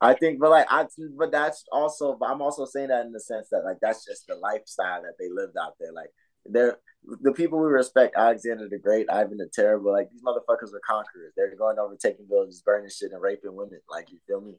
I 0.00 0.14
think, 0.14 0.40
but 0.40 0.50
like 0.50 0.66
I, 0.68 0.86
but 1.16 1.32
that's 1.32 1.64
also, 1.72 2.16
but 2.18 2.28
I'm 2.28 2.42
also 2.42 2.66
saying 2.66 2.88
that 2.88 3.06
in 3.06 3.12
the 3.12 3.20
sense 3.20 3.48
that 3.50 3.64
like 3.64 3.78
that's 3.80 4.04
just 4.04 4.26
the 4.26 4.34
lifestyle 4.36 5.02
that 5.02 5.14
they 5.18 5.30
lived 5.30 5.56
out 5.60 5.74
there. 5.80 5.92
Like 5.92 6.10
they're 6.44 6.76
the 7.22 7.32
people 7.32 7.58
we 7.58 7.68
respect, 7.68 8.16
Alexander 8.16 8.68
the 8.68 8.78
Great, 8.78 9.10
Ivan 9.10 9.38
the 9.38 9.48
Terrible. 9.52 9.92
Like 9.92 10.10
these 10.10 10.22
motherfuckers 10.22 10.72
were 10.72 10.82
conquerors. 10.86 11.32
They're 11.36 11.56
going 11.56 11.78
over 11.78 11.96
taking 11.96 12.26
villages, 12.28 12.62
burning 12.64 12.90
shit, 12.90 13.12
and 13.12 13.22
raping 13.22 13.54
women. 13.54 13.80
Like 13.90 14.10
you 14.10 14.18
feel 14.26 14.40
me? 14.40 14.54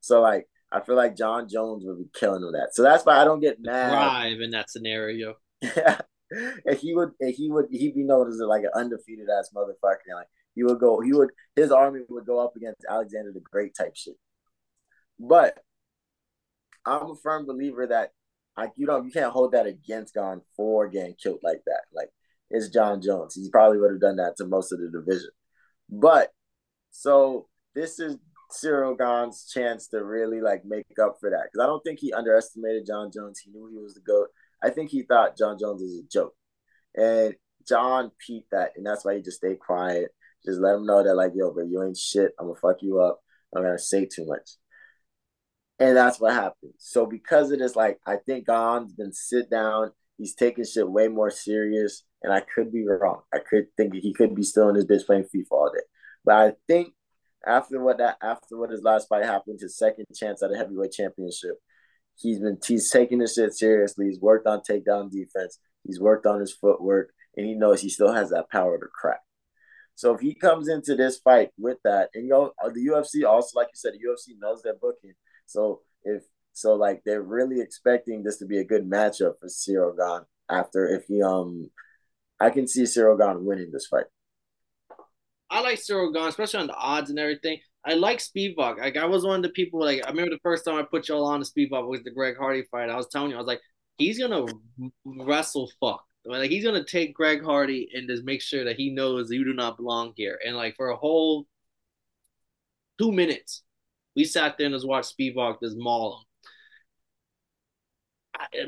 So 0.00 0.20
like 0.20 0.46
I 0.70 0.80
feel 0.80 0.96
like 0.96 1.16
Jon 1.16 1.48
Jones 1.48 1.84
would 1.86 1.98
be 1.98 2.10
killing 2.14 2.42
them 2.42 2.52
that. 2.52 2.74
So 2.74 2.82
that's 2.82 3.04
why 3.04 3.18
I 3.18 3.24
don't 3.24 3.40
get 3.40 3.60
mad. 3.60 3.90
Thrive 3.90 4.40
in 4.40 4.50
that 4.50 4.70
scenario. 4.70 5.36
Yeah, 5.62 6.00
and 6.30 6.76
he 6.76 6.94
would, 6.94 7.12
he 7.20 7.50
would, 7.50 7.66
he'd 7.70 7.94
be 7.94 8.04
known 8.04 8.28
as 8.28 8.38
like 8.38 8.64
an 8.64 8.70
undefeated 8.74 9.28
ass 9.28 9.50
motherfucker. 9.54 10.14
Like 10.14 10.28
he 10.54 10.64
would 10.64 10.80
go, 10.80 11.00
he 11.00 11.12
would, 11.12 11.30
his 11.56 11.70
army 11.70 12.00
would 12.08 12.26
go 12.26 12.38
up 12.40 12.56
against 12.56 12.84
Alexander 12.88 13.32
the 13.32 13.40
Great 13.40 13.74
type 13.74 13.94
shit. 13.94 14.16
But 15.22 15.58
I'm 16.84 17.12
a 17.12 17.14
firm 17.14 17.46
believer 17.46 17.86
that 17.86 18.10
like 18.56 18.72
you 18.76 18.86
don't 18.86 19.06
you 19.06 19.12
can't 19.12 19.32
hold 19.32 19.52
that 19.52 19.66
against 19.66 20.14
Gane 20.14 20.42
for 20.56 20.88
getting 20.88 21.14
killed 21.14 21.38
like 21.44 21.62
that. 21.66 21.82
Like 21.94 22.08
it's 22.50 22.68
Jon 22.68 23.00
Jones. 23.00 23.36
He 23.36 23.48
probably 23.48 23.78
would 23.78 23.92
have 23.92 24.00
done 24.00 24.16
that 24.16 24.36
to 24.38 24.46
most 24.46 24.72
of 24.72 24.80
the 24.80 24.90
division. 24.90 25.30
But 25.88 26.30
so 26.90 27.48
this 27.74 28.00
is 28.00 28.18
Ciryl 28.52 28.98
Gane's 28.98 29.48
chance 29.48 29.86
to 29.88 30.04
really 30.04 30.40
like 30.40 30.64
make 30.64 30.84
up 31.00 31.18
for 31.20 31.30
that. 31.30 31.44
Because 31.44 31.62
I 31.62 31.66
don't 31.66 31.82
think 31.84 32.00
he 32.00 32.12
underestimated 32.12 32.86
Jon 32.86 33.10
Jones. 33.14 33.38
He 33.38 33.52
knew 33.52 33.68
he 33.72 33.78
was 33.78 33.94
the 33.94 34.00
GOAT. 34.00 34.28
I 34.62 34.70
think 34.70 34.90
he 34.90 35.02
thought 35.02 35.38
Jon 35.38 35.56
Jones 35.58 35.82
was 35.82 35.94
a 35.94 36.08
joke. 36.12 36.34
And 36.96 37.34
John 37.66 38.10
peeped 38.18 38.50
that, 38.50 38.72
and 38.76 38.84
that's 38.84 39.04
why 39.04 39.14
he 39.14 39.22
just 39.22 39.38
stayed 39.38 39.60
quiet. 39.60 40.10
Just 40.44 40.60
let 40.60 40.74
him 40.74 40.84
know 40.84 41.02
that, 41.02 41.14
like, 41.14 41.32
yo, 41.34 41.52
but 41.52 41.68
you 41.68 41.82
ain't 41.82 41.96
shit. 41.96 42.32
I'm 42.38 42.48
gonna 42.48 42.58
fuck 42.58 42.82
you 42.82 43.00
up. 43.00 43.20
I'm 43.54 43.62
gonna 43.62 43.78
say 43.78 44.04
too 44.06 44.26
much. 44.26 44.50
And 45.82 45.96
that's 45.96 46.20
what 46.20 46.32
happened. 46.32 46.74
So 46.78 47.06
because 47.06 47.50
of 47.50 47.58
this, 47.58 47.74
like 47.74 47.98
I 48.06 48.14
think 48.14 48.46
Gane's 48.46 48.92
been 48.92 49.12
sit 49.12 49.50
down. 49.50 49.90
He's 50.16 50.32
taking 50.32 50.64
shit 50.64 50.88
way 50.88 51.08
more 51.08 51.28
serious. 51.28 52.04
And 52.22 52.32
I 52.32 52.40
could 52.54 52.72
be 52.72 52.86
wrong. 52.86 53.22
I 53.34 53.38
could 53.38 53.66
think 53.76 53.92
he 53.94 54.14
could 54.14 54.36
be 54.36 54.44
still 54.44 54.68
in 54.68 54.76
his 54.76 54.86
bitch 54.86 55.06
playing 55.06 55.24
FIFA 55.24 55.50
all 55.50 55.72
day. 55.74 55.82
But 56.24 56.34
I 56.36 56.52
think 56.68 56.94
after 57.44 57.82
what 57.82 57.98
that 57.98 58.16
after 58.22 58.56
what 58.56 58.70
his 58.70 58.84
last 58.84 59.08
fight 59.08 59.24
happened, 59.24 59.58
his 59.60 59.76
second 59.76 60.06
chance 60.14 60.40
at 60.40 60.52
a 60.52 60.56
heavyweight 60.56 60.92
championship. 60.92 61.56
He's 62.14 62.38
been 62.38 62.58
he's 62.64 62.88
taking 62.88 63.18
this 63.18 63.34
shit 63.34 63.52
seriously. 63.52 64.06
He's 64.06 64.20
worked 64.20 64.46
on 64.46 64.60
takedown 64.60 65.10
defense. 65.10 65.58
He's 65.82 65.98
worked 65.98 66.26
on 66.26 66.38
his 66.38 66.52
footwork, 66.52 67.12
and 67.36 67.44
he 67.44 67.54
knows 67.54 67.80
he 67.80 67.88
still 67.88 68.12
has 68.12 68.30
that 68.30 68.52
power 68.52 68.78
to 68.78 68.86
crack. 68.86 69.22
So 69.96 70.14
if 70.14 70.20
he 70.20 70.34
comes 70.34 70.68
into 70.68 70.94
this 70.94 71.18
fight 71.18 71.50
with 71.58 71.78
that, 71.82 72.10
and 72.14 72.22
you 72.22 72.30
know, 72.30 72.52
the 72.72 72.86
UFC 72.86 73.28
also, 73.28 73.58
like 73.58 73.66
you 73.72 73.76
said, 73.76 73.94
the 73.94 73.98
UFC 73.98 74.38
knows 74.38 74.62
their 74.62 74.76
booking. 74.80 75.14
So 75.52 75.80
if 76.04 76.22
so, 76.52 76.74
like 76.74 77.02
they're 77.04 77.22
really 77.22 77.60
expecting 77.60 78.22
this 78.22 78.38
to 78.38 78.46
be 78.46 78.58
a 78.58 78.64
good 78.64 78.88
matchup 78.88 79.38
for 79.40 79.48
Ciryl 79.48 79.96
Gane 79.96 80.26
after 80.48 80.86
if 80.86 81.04
he 81.06 81.22
um, 81.22 81.70
I 82.40 82.50
can 82.50 82.66
see 82.66 82.82
Ciryl 82.82 83.18
Gane 83.18 83.44
winning 83.44 83.70
this 83.70 83.86
fight. 83.86 84.06
I 85.50 85.60
like 85.60 85.78
Ciryl 85.78 86.12
Gane, 86.12 86.28
especially 86.28 86.60
on 86.60 86.66
the 86.66 86.74
odds 86.74 87.10
and 87.10 87.18
everything. 87.18 87.58
I 87.84 87.94
like 87.94 88.18
Spivac. 88.18 88.78
Like 88.78 88.96
I 88.96 89.06
was 89.06 89.24
one 89.24 89.36
of 89.36 89.42
the 89.42 89.50
people 89.50 89.80
like 89.80 90.04
I 90.06 90.10
remember 90.10 90.30
the 90.30 90.40
first 90.42 90.64
time 90.64 90.76
I 90.76 90.82
put 90.82 91.08
y'all 91.08 91.24
on 91.24 91.40
the 91.40 91.46
Spivac 91.46 91.86
was 91.86 92.02
the 92.02 92.10
Greg 92.10 92.36
Hardy 92.36 92.64
fight. 92.70 92.90
I 92.90 92.96
was 92.96 93.08
telling 93.08 93.30
you, 93.30 93.36
I 93.36 93.38
was 93.38 93.46
like, 93.46 93.60
he's 93.98 94.18
gonna 94.18 94.46
wrestle 95.04 95.70
fuck. 95.80 96.04
Like 96.24 96.50
he's 96.50 96.64
gonna 96.64 96.84
take 96.84 97.14
Greg 97.14 97.44
Hardy 97.44 97.90
and 97.94 98.08
just 98.08 98.24
make 98.24 98.40
sure 98.40 98.64
that 98.64 98.76
he 98.76 98.90
knows 98.90 99.30
you 99.30 99.44
do 99.44 99.52
not 99.52 99.76
belong 99.76 100.12
here. 100.16 100.38
And 100.44 100.56
like 100.56 100.76
for 100.76 100.90
a 100.90 100.96
whole 100.96 101.46
two 102.98 103.12
minutes, 103.12 103.62
we 104.14 104.24
sat 104.24 104.56
there 104.58 104.66
and 104.66 104.74
just 104.74 104.86
watched 104.86 105.16
Spivac 105.18 105.60
just 105.60 105.76
maul 105.76 106.18
him 106.18 106.24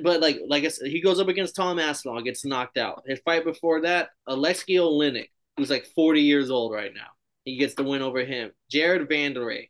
but 0.03 0.21
like 0.21 0.41
like 0.47 0.65
I 0.65 0.69
said, 0.69 0.89
he 0.89 1.01
goes 1.01 1.21
up 1.21 1.29
against 1.29 1.57
Tom 1.57 1.79
Aspinall, 1.79 2.23
gets 2.23 2.45
knocked 2.45 2.79
out. 2.79 3.05
His 3.07 3.21
fight 3.21 3.45
before 3.45 3.83
that, 3.83 4.11
Alexei 4.27 4.75
Oleinik, 4.75 5.31
who's 5.57 5.71
like 5.71 5.87
40 5.95 6.23
years 6.23 6.51
old 6.51 6.73
right 6.73 6.93
now. 6.95 7.09
He 7.45 7.57
gets 7.57 7.75
the 7.75 7.85
win 7.85 8.03
over 8.03 8.25
him. 8.25 8.53
Jared 8.71 9.09
Vanderaa, 9.09 9.69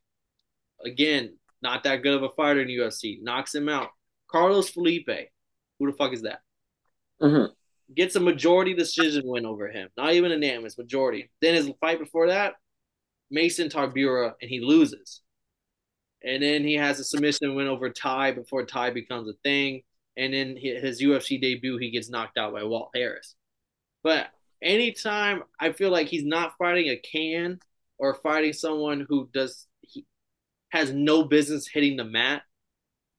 again, 0.85 1.37
not 1.63 1.85
that 1.85 2.03
good 2.03 2.15
of 2.15 2.23
a 2.23 2.29
fighter 2.31 2.63
in 2.63 2.69
UFC, 2.69 3.21
knocks 3.23 3.55
him 3.55 3.69
out. 3.69 3.91
Carlos 4.31 4.71
Felipe, 4.71 5.09
who 5.79 5.91
the 5.91 5.97
fuck 5.97 6.13
is 6.13 6.23
that? 6.23 6.41
Mm-hmm. 7.21 7.53
Gets 7.95 8.17
a 8.17 8.21
majority 8.21 8.75
decision 8.75 9.23
win 9.27 9.47
over 9.47 9.69
him. 9.69 9.89
Not 9.97 10.13
even 10.13 10.31
a 10.31 10.35
unanimous 10.35 10.79
majority. 10.79 11.31
Then 11.41 11.55
his 11.55 11.71
fight 11.81 11.99
before 11.99 12.29
that, 12.29 12.55
Marcin 13.31 13.69
Tybura, 13.69 14.35
and 14.41 14.49
he 14.49 14.61
loses. 14.61 15.21
And 16.25 16.43
then 16.43 16.65
he 16.65 16.75
has 16.75 16.99
a 16.99 17.05
submission 17.05 17.55
win 17.55 17.67
over 17.67 17.91
Tai 17.91 18.33
before 18.33 18.65
Tai 18.65 18.91
becomes 18.91 19.29
a 19.29 19.35
thing. 19.45 19.83
And 20.17 20.33
then 20.33 20.57
his 20.57 21.03
UFC 21.03 21.41
debut, 21.41 21.77
he 21.79 21.91
gets 21.91 22.09
knocked 22.09 22.39
out 22.39 22.53
by 22.53 22.65
Walt 22.65 22.91
Harris. 22.95 23.35
But 24.03 24.29
anytime 24.63 25.43
I 25.61 25.73
feel 25.73 25.91
like 25.91 26.09
he's 26.09 26.25
not 26.25 26.57
fighting 26.57 26.89
a 26.89 26.97
can 26.97 27.59
or 27.99 28.15
fighting 28.15 28.53
someone 28.53 29.07
who 29.09 29.29
does 29.33 29.67
he 29.83 30.07
has 30.71 30.93
no 30.93 31.25
business 31.25 31.69
hitting 31.69 31.97
the 31.97 32.05
mat, 32.05 32.43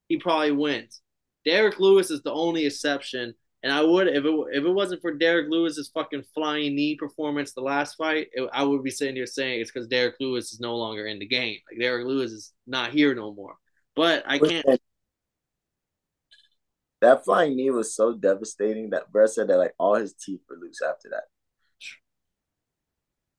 he 0.07 0.17
probably 0.17 0.51
wins. 0.51 1.01
Derrick 1.45 1.79
Lewis 1.79 2.09
is 2.09 2.23
the 2.23 2.33
only 2.33 2.65
exception 2.65 3.35
and 3.65 3.73
I 3.73 3.82
would 3.82 4.08
if 4.08 4.23
it 4.23 4.34
if 4.51 4.63
it 4.63 4.69
wasn't 4.69 5.01
for 5.01 5.12
Derrick 5.12 5.47
Lewis's 5.49 5.89
fucking 5.91 6.23
flying 6.36 6.75
knee 6.75 6.95
performance 6.95 7.51
the 7.51 7.62
last 7.62 7.95
fight, 7.95 8.28
it, 8.32 8.47
I 8.54 8.63
would 8.63 8.84
be 8.84 8.91
sitting 8.91 9.15
here 9.15 9.25
saying 9.25 9.60
it's 9.60 9.71
because 9.71 9.88
Derrick 9.88 10.17
Lewis 10.19 10.54
is 10.54 10.60
no 10.60 10.75
longer 10.75 11.08
in 11.08 11.17
the 11.17 11.25
game. 11.25 11.58
Like 11.67 11.80
Derrick 11.80 12.06
Lewis 12.06 12.32
is 12.32 12.54
not 12.67 12.91
here 12.91 13.15
no 13.15 13.34
more. 13.34 13.56
But 13.95 14.23
I 14.28 14.38
can't. 14.38 14.80
That 17.01 17.25
flying 17.25 17.56
knee 17.56 17.71
was 17.71 17.95
so 17.95 18.13
devastating 18.13 18.91
that 18.91 19.12
Brett 19.12 19.30
said 19.30 19.47
that 19.47 19.58
like 19.58 19.73
all 19.80 19.95
his 19.95 20.13
teeth 20.13 20.41
were 20.47 20.58
loose 20.58 20.82
after 20.88 21.10
that. 21.10 21.23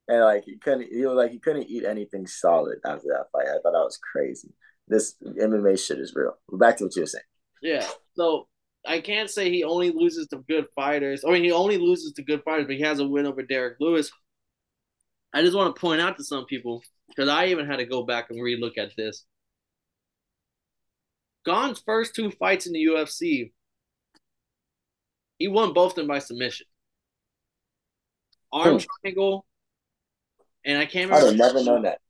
And 0.09 0.25
like 0.25 0.43
he 0.43 0.59
couldn't, 0.59 0.89
he 0.93 1.07
was 1.07 1.15
like 1.15 1.31
he 1.31 1.39
couldn't 1.39 1.71
eat 1.71 1.85
anything 1.85 2.27
solid 2.27 2.79
after 2.85 3.07
that 3.11 3.27
fight. 3.33 3.47
I 3.47 3.61
thought 3.62 3.75
that 3.75 3.85
was 3.85 4.01
crazy. 4.12 4.53
This 4.89 5.15
MMA 5.23 5.79
shit 5.79 6.01
is 6.01 6.17
real. 6.17 6.37
Back 6.51 6.79
to 6.79 6.85
what 6.85 6.97
you 6.97 7.03
were 7.03 7.07
saying. 7.07 7.23
Yeah. 7.62 7.87
So 8.17 8.49
I 8.87 9.01
can't 9.01 9.31
say 9.31 9.51
he 9.51 9.64
only 9.64 9.90
loses 9.90 10.27
to 10.29 10.38
good 10.49 10.66
fighters. 10.75 11.25
I 11.27 11.31
mean, 11.31 11.44
he 11.44 11.53
only 11.53 11.79
loses 11.79 12.12
to 12.14 12.22
good 12.22 12.42
fighters, 12.44 12.66
but 12.66 12.77
he 12.77 12.83
has 12.83 13.01
a 13.01 13.07
win 13.07 13.27
over 13.27 13.42
Derrick 13.42 13.77
Lewis. 13.81 14.11
I 15.33 15.42
just 15.42 15.57
want 15.57 15.75
to 15.75 15.81
point 15.81 16.01
out 16.01 16.16
to 16.16 16.25
some 16.25 16.46
people 16.46 16.83
because 17.09 17.29
I 17.29 17.46
even 17.46 17.66
had 17.66 17.77
to 17.77 17.85
go 17.85 18.05
back 18.05 18.31
and 18.31 18.40
relook 18.40 18.79
at 18.79 18.92
this. 18.96 19.25
Gane's 21.44 21.83
first 21.85 22.14
two 22.14 22.31
fights 22.31 22.66
in 22.66 22.72
the 22.72 22.85
UFC, 22.85 23.53
he 25.38 25.49
won 25.49 25.72
both 25.72 25.92
of 25.92 25.96
them 25.96 26.07
by 26.07 26.18
submission. 26.18 26.66
Arm 28.53 28.79
hmm. 28.79 28.85
triangle, 29.03 29.44
and 30.64 30.79
I 30.79 30.87
can't 30.87 31.11
remember. 31.11 31.29
I've 31.31 31.37
never 31.37 31.64
known 31.64 31.83
that. 31.83 32.01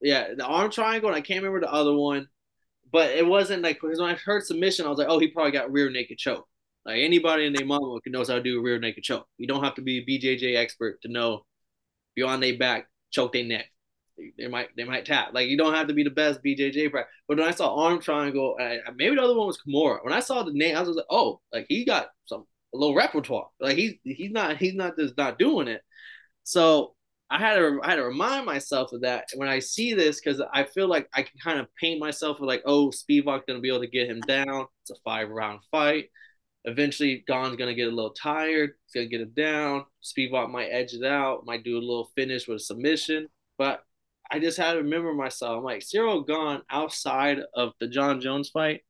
Yeah, 0.00 0.34
the 0.36 0.44
arm 0.44 0.70
triangle, 0.70 1.08
and 1.08 1.16
I 1.16 1.20
can't 1.20 1.42
remember 1.42 1.60
the 1.60 1.72
other 1.72 1.94
one 1.94 2.28
but 2.92 3.10
it 3.10 3.26
wasn't 3.26 3.62
like 3.62 3.80
because 3.80 4.00
when 4.00 4.10
I 4.10 4.14
heard 4.14 4.44
submission, 4.44 4.86
I 4.86 4.88
was 4.88 4.98
like, 4.98 5.08
oh, 5.08 5.18
he 5.18 5.28
probably 5.28 5.52
got 5.52 5.72
rear 5.72 5.90
naked 5.90 6.18
choke. 6.18 6.46
Like 6.84 7.00
anybody 7.00 7.46
in 7.46 7.52
their 7.52 7.66
mama 7.66 7.98
knows 8.06 8.28
how 8.28 8.36
to 8.36 8.42
do 8.42 8.58
a 8.58 8.62
rear 8.62 8.78
naked 8.78 9.04
choke. 9.04 9.26
You 9.38 9.46
don't 9.46 9.64
have 9.64 9.74
to 9.76 9.82
be 9.82 9.98
a 9.98 10.06
BJJ 10.06 10.56
expert 10.56 11.00
to 11.02 11.08
know 11.08 11.44
you're 12.16 12.28
on 12.28 12.40
their 12.40 12.56
back, 12.56 12.86
choke 13.10 13.32
their 13.32 13.44
neck. 13.44 13.66
They 14.38 14.48
might 14.48 14.68
they 14.76 14.84
might 14.84 15.06
tap. 15.06 15.30
Like 15.32 15.48
you 15.48 15.56
don't 15.56 15.74
have 15.74 15.88
to 15.88 15.94
be 15.94 16.04
the 16.04 16.10
best 16.10 16.40
BJJ 16.44 16.90
practice. 16.90 17.12
But 17.28 17.38
when 17.38 17.46
I 17.46 17.52
saw 17.52 17.74
arm 17.74 18.00
triangle, 18.00 18.56
I, 18.60 18.78
maybe 18.94 19.16
the 19.16 19.22
other 19.22 19.36
one 19.36 19.46
was 19.46 19.58
Kimura. 19.58 20.04
When 20.04 20.12
I 20.12 20.20
saw 20.20 20.42
the 20.42 20.52
name, 20.52 20.76
I 20.76 20.82
was 20.82 20.96
like, 20.96 21.06
oh, 21.10 21.40
like 21.52 21.66
he 21.68 21.84
got 21.84 22.08
some 22.26 22.44
a 22.74 22.76
little 22.76 22.94
repertoire. 22.94 23.48
Like 23.60 23.76
he's 23.76 23.94
he's 24.04 24.30
not 24.30 24.56
he's 24.56 24.74
not 24.74 24.96
just 24.98 25.16
not 25.16 25.38
doing 25.38 25.68
it. 25.68 25.82
So 26.44 26.94
I 27.30 27.38
had 27.38 27.54
to 27.54 27.80
I 27.82 27.90
had 27.90 27.96
to 27.96 28.04
remind 28.04 28.44
myself 28.44 28.92
of 28.92 29.02
that 29.02 29.28
when 29.36 29.48
I 29.48 29.60
see 29.60 29.94
this 29.94 30.20
because 30.20 30.42
I 30.52 30.64
feel 30.64 30.88
like 30.88 31.08
I 31.14 31.22
can 31.22 31.38
kind 31.38 31.60
of 31.60 31.68
paint 31.76 32.00
myself 32.00 32.40
with 32.40 32.48
like, 32.48 32.62
oh, 32.66 32.88
Spivac 32.90 33.46
gonna 33.46 33.60
be 33.60 33.68
able 33.68 33.80
to 33.80 33.86
get 33.86 34.10
him 34.10 34.20
down. 34.22 34.66
It's 34.82 34.90
a 34.90 34.96
five 35.04 35.28
round 35.30 35.60
fight. 35.70 36.10
Eventually, 36.64 37.24
Gane's 37.28 37.56
gonna 37.56 37.74
get 37.74 37.88
a 37.88 37.94
little 37.94 38.12
tired. 38.12 38.72
He's 38.84 38.94
gonna 38.94 39.06
get 39.06 39.20
him 39.20 39.32
down. 39.36 39.84
Spivac 40.02 40.50
might 40.50 40.70
edge 40.70 40.92
it 40.92 41.04
out, 41.04 41.46
might 41.46 41.62
do 41.62 41.78
a 41.78 41.80
little 41.80 42.10
finish 42.16 42.48
with 42.48 42.56
a 42.56 42.60
submission. 42.60 43.28
But 43.58 43.84
I 44.30 44.40
just 44.40 44.58
had 44.58 44.72
to 44.72 44.78
remember 44.78 45.14
myself. 45.14 45.58
I'm 45.58 45.64
like 45.64 45.82
Ciryl 45.82 46.26
Gane 46.26 46.62
outside 46.68 47.38
of 47.54 47.72
the 47.80 47.86
Jon 47.86 48.20
Jones 48.20 48.50
fight. 48.50 48.80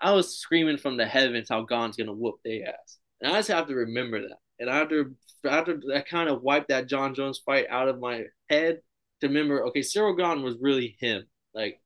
I 0.00 0.12
was 0.12 0.38
screaming 0.38 0.78
from 0.78 0.96
the 0.96 1.06
heavens 1.06 1.48
how 1.48 1.62
Gane's 1.62 1.96
gonna 1.96 2.12
whoop 2.12 2.36
their 2.44 2.68
ass, 2.68 2.98
and 3.20 3.32
I 3.32 3.38
just 3.38 3.48
have 3.48 3.66
to 3.66 3.74
remember 3.74 4.20
that. 4.20 4.38
And 4.60 4.70
I 4.70 4.76
have 4.76 4.88
to 4.90 5.14
after 5.44 5.80
I 5.94 6.00
kind 6.00 6.28
of 6.28 6.42
wiped 6.42 6.68
that 6.68 6.88
Jon 6.88 7.14
Jones 7.14 7.40
fight 7.44 7.66
out 7.70 7.88
of 7.88 8.00
my 8.00 8.24
head 8.48 8.80
to 9.20 9.28
remember, 9.28 9.66
okay, 9.66 9.80
Ciryl 9.80 10.16
Gane 10.16 10.42
was 10.42 10.56
really 10.60 10.96
him. 11.00 11.24
Like 11.54 11.80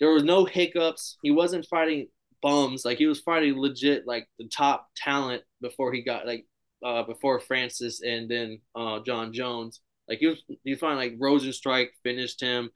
there 0.00 0.10
was 0.10 0.24
no 0.24 0.44
hiccups. 0.44 1.18
He 1.22 1.30
wasn't 1.30 1.66
fighting 1.66 2.08
bums. 2.42 2.84
Like 2.84 2.98
he 2.98 3.06
was 3.06 3.20
fighting 3.20 3.58
legit 3.58 4.06
like 4.06 4.28
the 4.38 4.48
top 4.48 4.88
talent 4.96 5.42
before 5.60 5.92
he 5.92 6.02
got 6.02 6.26
like 6.26 6.46
uh 6.84 7.02
before 7.04 7.40
Francis 7.40 8.02
and 8.02 8.30
then 8.30 8.60
uh 8.74 9.00
Jon 9.00 9.32
Jones. 9.32 9.80
Like 10.08 10.18
he 10.18 10.26
was 10.26 10.42
he 10.64 10.74
fighting 10.74 10.98
like 10.98 11.18
Rozenstruik 11.18 11.88
finished 12.02 12.40
him. 12.40 12.70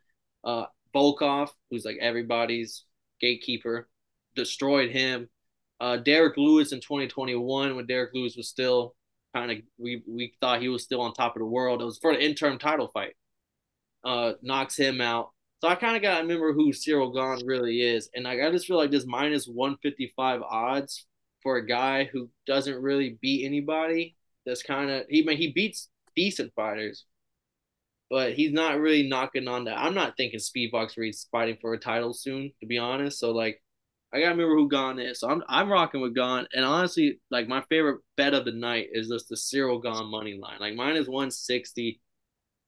Uh 0.44 0.66
Volkov, 0.94 1.50
who's 1.70 1.84
like 1.84 1.98
everybody's 2.00 2.84
gatekeeper, 3.20 3.88
destroyed 4.34 4.90
him. 4.90 5.28
Uh 5.80 5.96
Derrick 5.96 6.36
Lewis 6.36 6.72
in 6.72 6.80
2021 6.80 7.76
when 7.76 7.86
Derrick 7.86 8.10
Lewis 8.14 8.36
was 8.36 8.48
still 8.48 8.94
kind 9.38 9.50
of 9.50 9.58
we 9.78 10.02
we 10.08 10.32
thought 10.40 10.60
he 10.60 10.68
was 10.68 10.84
still 10.84 11.00
on 11.00 11.12
top 11.14 11.36
of 11.36 11.40
the 11.40 11.46
world. 11.46 11.80
It 11.82 11.84
was 11.84 11.98
for 11.98 12.12
the 12.12 12.24
interim 12.24 12.58
title 12.58 12.88
fight. 12.88 13.14
Uh, 14.04 14.32
knocks 14.42 14.76
him 14.76 15.00
out. 15.00 15.30
So 15.60 15.68
I 15.68 15.74
kind 15.74 15.96
of 15.96 16.02
got 16.02 16.16
to 16.16 16.22
remember 16.22 16.52
who 16.52 16.72
Ciryl 16.72 17.12
Gane 17.12 17.46
really 17.46 17.80
is, 17.82 18.08
and 18.14 18.24
like 18.24 18.40
I 18.40 18.50
just 18.50 18.66
feel 18.66 18.76
like 18.76 18.90
this 18.90 19.06
minus 19.06 19.46
one 19.46 19.76
fifty 19.82 20.12
five 20.16 20.40
odds 20.42 21.06
for 21.42 21.56
a 21.56 21.66
guy 21.66 22.04
who 22.04 22.30
doesn't 22.46 22.80
really 22.82 23.18
beat 23.20 23.44
anybody. 23.44 24.16
That's 24.46 24.62
kind 24.62 24.90
of 24.90 25.04
he 25.08 25.22
I 25.22 25.26
mean, 25.26 25.38
he 25.38 25.52
beats 25.52 25.88
decent 26.16 26.52
fighters, 26.54 27.04
but 28.10 28.34
he's 28.34 28.52
not 28.52 28.78
really 28.80 29.08
knocking 29.08 29.48
on 29.48 29.64
that. 29.64 29.78
I'm 29.78 29.94
not 29.94 30.16
thinking 30.16 30.40
Speedbox 30.40 30.96
Reed's 30.96 31.28
fighting 31.30 31.58
for 31.60 31.74
a 31.74 31.78
title 31.78 32.14
soon, 32.14 32.52
to 32.60 32.66
be 32.66 32.78
honest. 32.78 33.18
So 33.18 33.32
like 33.32 33.60
I 34.12 34.20
gotta 34.20 34.30
remember 34.30 34.54
who 34.54 34.68
Gane 34.68 34.98
is. 34.98 35.20
So 35.20 35.28
I'm 35.28 35.42
I'm 35.48 35.70
rocking 35.70 36.00
with 36.00 36.14
Gane. 36.14 36.46
And 36.54 36.64
honestly, 36.64 37.20
like 37.30 37.46
my 37.46 37.62
favorite 37.68 38.00
bet 38.16 38.34
of 38.34 38.44
the 38.44 38.52
night 38.52 38.88
is 38.92 39.08
just 39.08 39.28
the 39.28 39.36
Ciryl 39.36 39.82
Gane 39.82 40.10
money 40.10 40.38
line. 40.40 40.58
Like 40.60 40.74
mine 40.74 40.96
is 40.96 41.08
160. 41.08 42.00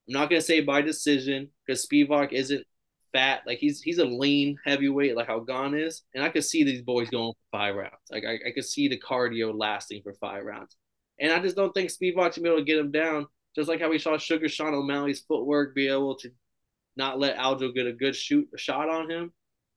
I'm 0.09 0.13
not 0.13 0.29
gonna 0.29 0.43
say 0.43 0.61
by 0.61 0.83
decision 0.83 1.49
because 1.67 1.87
Spivac 1.87 2.33
isn't 2.33 2.67
fat. 3.13 3.43
Like 3.47 3.59
he's 3.59 3.81
he's 3.81 3.99
a 3.99 4.05
lean 4.05 4.57
heavyweight, 4.67 5.17
like 5.17 5.29
how 5.29 5.41
Gane 5.41 5.75
is. 5.75 6.03
And 6.15 6.23
I 6.23 6.29
could 6.29 6.45
see 6.45 6.63
these 6.63 6.83
boys 6.83 7.09
going 7.09 7.33
for 7.33 7.59
five 7.59 7.75
rounds. 7.75 7.95
Like 8.11 8.25
I, 8.27 8.35
I 8.49 8.53
could 8.55 8.65
see 8.67 8.89
the 8.89 9.01
cardio 9.01 9.57
lasting 9.57 10.03
for 10.03 10.15
five 10.15 10.45
rounds. 10.45 10.77
And 11.19 11.33
I 11.33 11.39
just 11.41 11.57
don't 11.57 11.73
think 11.73 11.91
Spivac 11.91 12.35
should 12.35 12.43
be 12.43 12.49
able 12.49 12.59
to 12.59 12.65
get 12.65 12.79
him 12.79 12.91
down. 12.91 13.27
Just 13.55 13.69
like 13.69 13.81
how 13.81 13.91
we 13.91 13.99
saw 13.99 14.17
Sugar 14.17 14.49
Sean 14.49 14.75
O'Malley's 14.75 15.21
footwork 15.21 15.75
be 15.75 15.89
able 15.89 16.17
to 16.17 16.31
not 16.97 17.19
let 17.19 17.37
Aljo 17.37 17.75
get 17.75 17.87
a 17.87 17.93
good 17.93 18.15
shoot 18.15 18.49
a 18.55 18.59
shot 18.59 18.89
on 18.89 19.11
him 19.11 19.33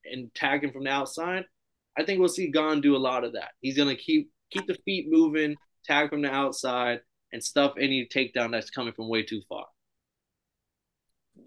and 0.06 0.34
tag 0.34 0.64
him 0.64 0.72
from 0.72 0.84
the 0.84 0.90
outside. 0.90 1.46
I 1.98 2.04
think 2.04 2.20
we'll 2.20 2.30
see 2.30 2.52
Gane 2.52 2.82
do 2.82 2.96
a 2.96 2.98
lot 2.98 3.24
of 3.24 3.34
that. 3.34 3.52
He's 3.62 3.78
gonna 3.78 3.96
keep 3.96 4.32
keep 4.52 4.68
the 4.68 4.78
feet 4.86 5.08
moving, 5.10 5.56
tag 5.86 6.10
from 6.10 6.22
the 6.22 6.32
outside, 6.32 7.02
and 7.32 7.44
stuff 7.44 7.74
any 7.80 8.08
takedown 8.14 8.52
that's 8.52 8.70
coming 8.70 8.94
from 8.94 9.10
way 9.10 9.24
too 9.24 9.42
far. 9.48 9.66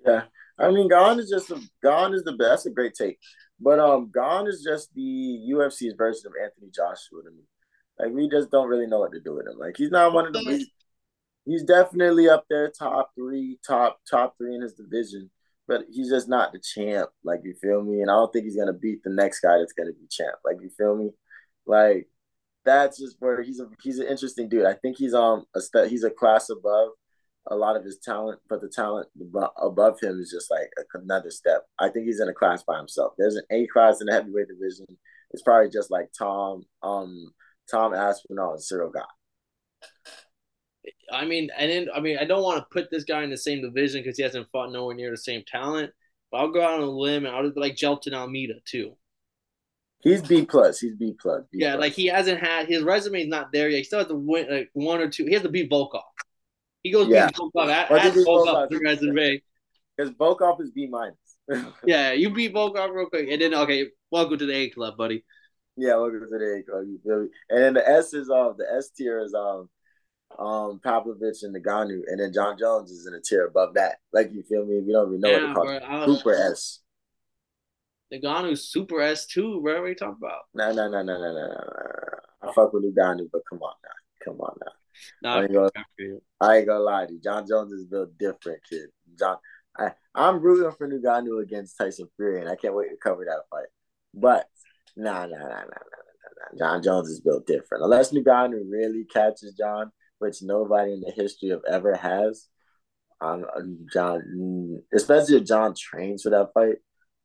Yeah, 0.06 0.24
I 0.58 0.70
mean, 0.70 0.88
Gane 0.88 1.18
is 1.18 1.30
just 1.30 1.50
a, 1.50 1.60
Gane 1.82 2.14
is 2.14 2.24
the 2.24 2.32
best. 2.32 2.48
That's 2.48 2.66
a 2.66 2.70
great 2.70 2.94
take. 2.94 3.18
But 3.58 3.78
um, 3.78 4.10
Gane 4.14 4.46
is 4.46 4.62
just 4.62 4.92
the 4.94 5.38
UFC's 5.52 5.94
version 5.96 6.26
of 6.26 6.32
Anthony 6.42 6.70
Joshua 6.74 7.22
to 7.24 7.30
me. 7.30 7.44
Like 7.98 8.12
we 8.12 8.28
just 8.28 8.50
don't 8.50 8.68
really 8.68 8.86
know 8.86 9.00
what 9.00 9.12
to 9.12 9.20
do 9.20 9.34
with 9.34 9.46
him. 9.46 9.58
Like 9.58 9.76
he's 9.76 9.90
not 9.90 10.12
one 10.12 10.26
of 10.26 10.32
the. 10.32 10.40
He's, 10.40 10.66
he's 11.44 11.62
definitely 11.62 12.28
up 12.28 12.44
there, 12.50 12.70
top 12.70 13.12
three, 13.14 13.58
top 13.66 14.00
top 14.08 14.36
three 14.36 14.54
in 14.54 14.60
his 14.60 14.74
division. 14.74 15.30
But 15.68 15.82
he's 15.90 16.10
just 16.10 16.28
not 16.28 16.52
the 16.52 16.60
champ. 16.60 17.10
Like 17.24 17.40
you 17.44 17.54
feel 17.60 17.82
me? 17.82 18.00
And 18.00 18.10
I 18.10 18.14
don't 18.14 18.32
think 18.32 18.44
he's 18.44 18.56
gonna 18.56 18.72
beat 18.72 19.02
the 19.02 19.10
next 19.10 19.40
guy 19.40 19.58
that's 19.58 19.72
gonna 19.72 19.92
be 19.92 20.06
champ. 20.10 20.36
Like 20.44 20.58
you 20.60 20.70
feel 20.70 20.96
me? 20.96 21.10
Like 21.66 22.08
that's 22.64 22.98
just 22.98 23.16
where 23.20 23.42
he's 23.42 23.60
a 23.60 23.68
he's 23.82 23.98
an 23.98 24.06
interesting 24.08 24.48
dude. 24.48 24.66
I 24.66 24.74
think 24.74 24.96
he's 24.98 25.14
um 25.14 25.44
a 25.54 25.60
st- 25.60 25.90
he's 25.90 26.04
a 26.04 26.10
class 26.10 26.50
above 26.50 26.90
a 27.48 27.56
lot 27.56 27.76
of 27.76 27.84
his 27.84 27.98
talent, 27.98 28.40
but 28.48 28.60
the 28.60 28.68
talent 28.68 29.08
above 29.62 30.00
him 30.00 30.20
is 30.20 30.30
just 30.30 30.50
like 30.50 30.68
another 30.94 31.30
step. 31.30 31.62
I 31.78 31.88
think 31.88 32.06
he's 32.06 32.20
in 32.20 32.28
a 32.28 32.34
class 32.34 32.62
by 32.64 32.76
himself. 32.76 33.12
There's 33.16 33.36
an 33.36 33.44
A 33.50 33.66
class 33.68 34.00
in 34.00 34.06
the 34.06 34.12
heavyweight 34.12 34.48
division. 34.48 34.86
It's 35.30 35.42
probably 35.42 35.70
just 35.70 35.90
like 35.90 36.08
Tom, 36.16 36.64
um, 36.82 37.32
Tom 37.70 37.94
Aspinall 37.94 38.54
and 38.54 38.60
Ciryl 38.60 38.92
Gane. 38.92 39.02
I 41.12 41.24
mean, 41.24 41.50
and 41.56 41.70
then 41.70 41.88
I 41.94 42.00
mean, 42.00 42.18
I 42.18 42.24
don't 42.24 42.42
want 42.42 42.58
to 42.58 42.66
put 42.72 42.90
this 42.90 43.04
guy 43.04 43.22
in 43.22 43.30
the 43.30 43.36
same 43.36 43.62
division 43.62 44.02
because 44.02 44.16
he 44.16 44.22
hasn't 44.22 44.50
fought 44.50 44.72
nowhere 44.72 44.94
near 44.94 45.10
the 45.10 45.16
same 45.16 45.42
talent. 45.46 45.92
But 46.30 46.38
I'll 46.38 46.52
go 46.52 46.62
out 46.62 46.74
on 46.74 46.82
a 46.82 46.90
limb 46.90 47.26
and 47.26 47.34
I'll 47.34 47.44
just 47.44 47.56
like 47.56 47.76
Jailton 47.76 48.12
Almeida 48.12 48.54
too. 48.64 48.96
He's 50.00 50.22
B 50.22 50.44
plus. 50.44 50.78
He's 50.78 50.94
B 50.94 51.14
plus. 51.20 51.42
B 51.50 51.58
yeah, 51.60 51.72
plus. 51.72 51.80
like 51.80 51.92
he 51.92 52.06
hasn't 52.06 52.40
had 52.40 52.68
his 52.68 52.82
resume 52.82 53.22
is 53.22 53.28
not 53.28 53.52
there 53.52 53.68
yet. 53.68 53.78
He 53.78 53.84
still 53.84 54.00
has 54.00 54.08
to 54.08 54.14
win 54.14 54.50
like 54.50 54.70
one 54.72 55.00
or 55.00 55.08
two. 55.08 55.26
He 55.26 55.32
has 55.32 55.42
to 55.42 55.48
beat 55.48 55.70
Volkov. 55.70 56.02
He 56.82 56.92
goes 56.92 57.08
yeah. 57.08 57.26
beat 57.26 57.36
Volkov 57.36 57.68
at, 57.68 57.90
at 57.90 58.12
Volkov 58.14 58.68
the 58.68 58.78
resume. 58.78 59.42
Because 59.96 60.12
Volkov 60.12 60.60
is 60.60 60.70
B 60.70 60.86
minus. 60.86 61.16
yeah, 61.84 62.12
you 62.12 62.30
beat 62.30 62.54
Volkov 62.54 62.92
real 62.92 63.06
quick, 63.06 63.28
and 63.30 63.40
then 63.40 63.54
okay, 63.54 63.86
welcome 64.10 64.38
to 64.38 64.46
the 64.46 64.54
A 64.54 64.70
club, 64.70 64.96
buddy. 64.96 65.24
Yeah, 65.76 65.96
welcome 65.96 66.20
to 66.20 66.38
the 66.38 66.56
A 66.58 66.62
club. 66.62 66.84
You 66.86 67.00
feel 67.02 67.22
me? 67.22 67.28
And 67.50 67.62
then 67.62 67.74
the 67.74 67.88
S 67.88 68.14
is 68.14 68.30
um 68.30 68.54
the 68.58 68.66
S 68.76 68.90
tier 68.90 69.20
is 69.20 69.34
um 69.34 69.68
um 70.38 70.80
Pavlovich 70.82 71.42
and 71.42 71.54
Ngannou, 71.54 72.02
and 72.06 72.20
then 72.20 72.32
Jon 72.32 72.56
Jones 72.58 72.90
is 72.90 73.06
in 73.06 73.14
a 73.14 73.20
tier 73.20 73.46
above 73.46 73.74
that. 73.74 73.98
Like 74.12 74.32
you 74.32 74.42
feel 74.42 74.64
me? 74.64 74.80
We 74.80 74.92
don't 74.92 75.08
even 75.08 75.20
know 75.20 75.30
yeah, 75.30 75.54
what 75.54 75.64
to 75.64 75.80
call 75.80 76.04
it. 76.04 76.18
Super 76.18 76.34
S. 76.34 76.80
Ngannou 78.12 78.56
Super 78.56 79.00
S 79.00 79.26
too, 79.26 79.60
bro. 79.62 79.74
What 79.74 79.82
are 79.82 79.88
you 79.88 79.94
talking 79.94 80.16
about? 80.20 80.42
No, 80.54 80.72
no, 80.72 80.88
no, 80.88 81.02
no, 81.02 81.18
no, 81.18 81.32
no, 81.32 81.46
no. 81.46 82.48
I 82.48 82.52
fuck 82.52 82.72
with 82.72 82.84
Ngannou, 82.94 83.28
but 83.32 83.42
come 83.48 83.60
on 83.62 83.74
now. 83.82 84.24
Come 84.24 84.40
on 84.40 84.56
now. 84.64 84.72
Nah, 85.22 85.40
I, 85.40 85.42
ain't 85.42 85.52
gonna, 85.52 85.70
I 86.40 86.56
ain't 86.56 86.66
gonna 86.66 86.80
lie 86.80 87.06
to 87.06 87.12
you. 87.12 87.20
Jon 87.20 87.46
Jones 87.46 87.72
is 87.72 87.84
built 87.84 88.16
different, 88.18 88.60
kid. 88.68 88.88
John, 89.18 89.36
I, 89.76 89.92
I'm 90.14 90.40
rooting 90.40 90.70
for 90.72 90.88
Ngannou 90.88 91.42
against 91.42 91.76
Tyson 91.76 92.08
Fury, 92.16 92.40
and 92.40 92.48
I 92.48 92.56
can't 92.56 92.74
wait 92.74 92.90
to 92.90 92.96
cover 92.96 93.24
that 93.24 93.42
fight. 93.50 93.68
But 94.14 94.46
nah, 94.96 95.26
nah, 95.26 95.38
nah, 95.38 95.48
nah, 95.48 95.48
nah, 95.48 95.62
nah, 95.64 96.52
nah. 96.52 96.58
Jon 96.58 96.82
Jones 96.82 97.08
is 97.08 97.20
built 97.20 97.46
different. 97.46 97.84
Unless 97.84 98.12
Ngannou 98.12 98.70
really 98.70 99.04
catches 99.04 99.54
John, 99.54 99.92
which 100.18 100.42
nobody 100.42 100.92
in 100.92 101.00
the 101.00 101.12
history 101.12 101.50
of 101.50 101.62
ever 101.70 101.94
has. 101.94 102.46
Um, 103.20 103.44
John, 103.92 104.82
especially 104.94 105.38
if 105.38 105.44
John 105.44 105.74
trains 105.76 106.22
for 106.22 106.30
that 106.30 106.50
fight. 106.52 106.76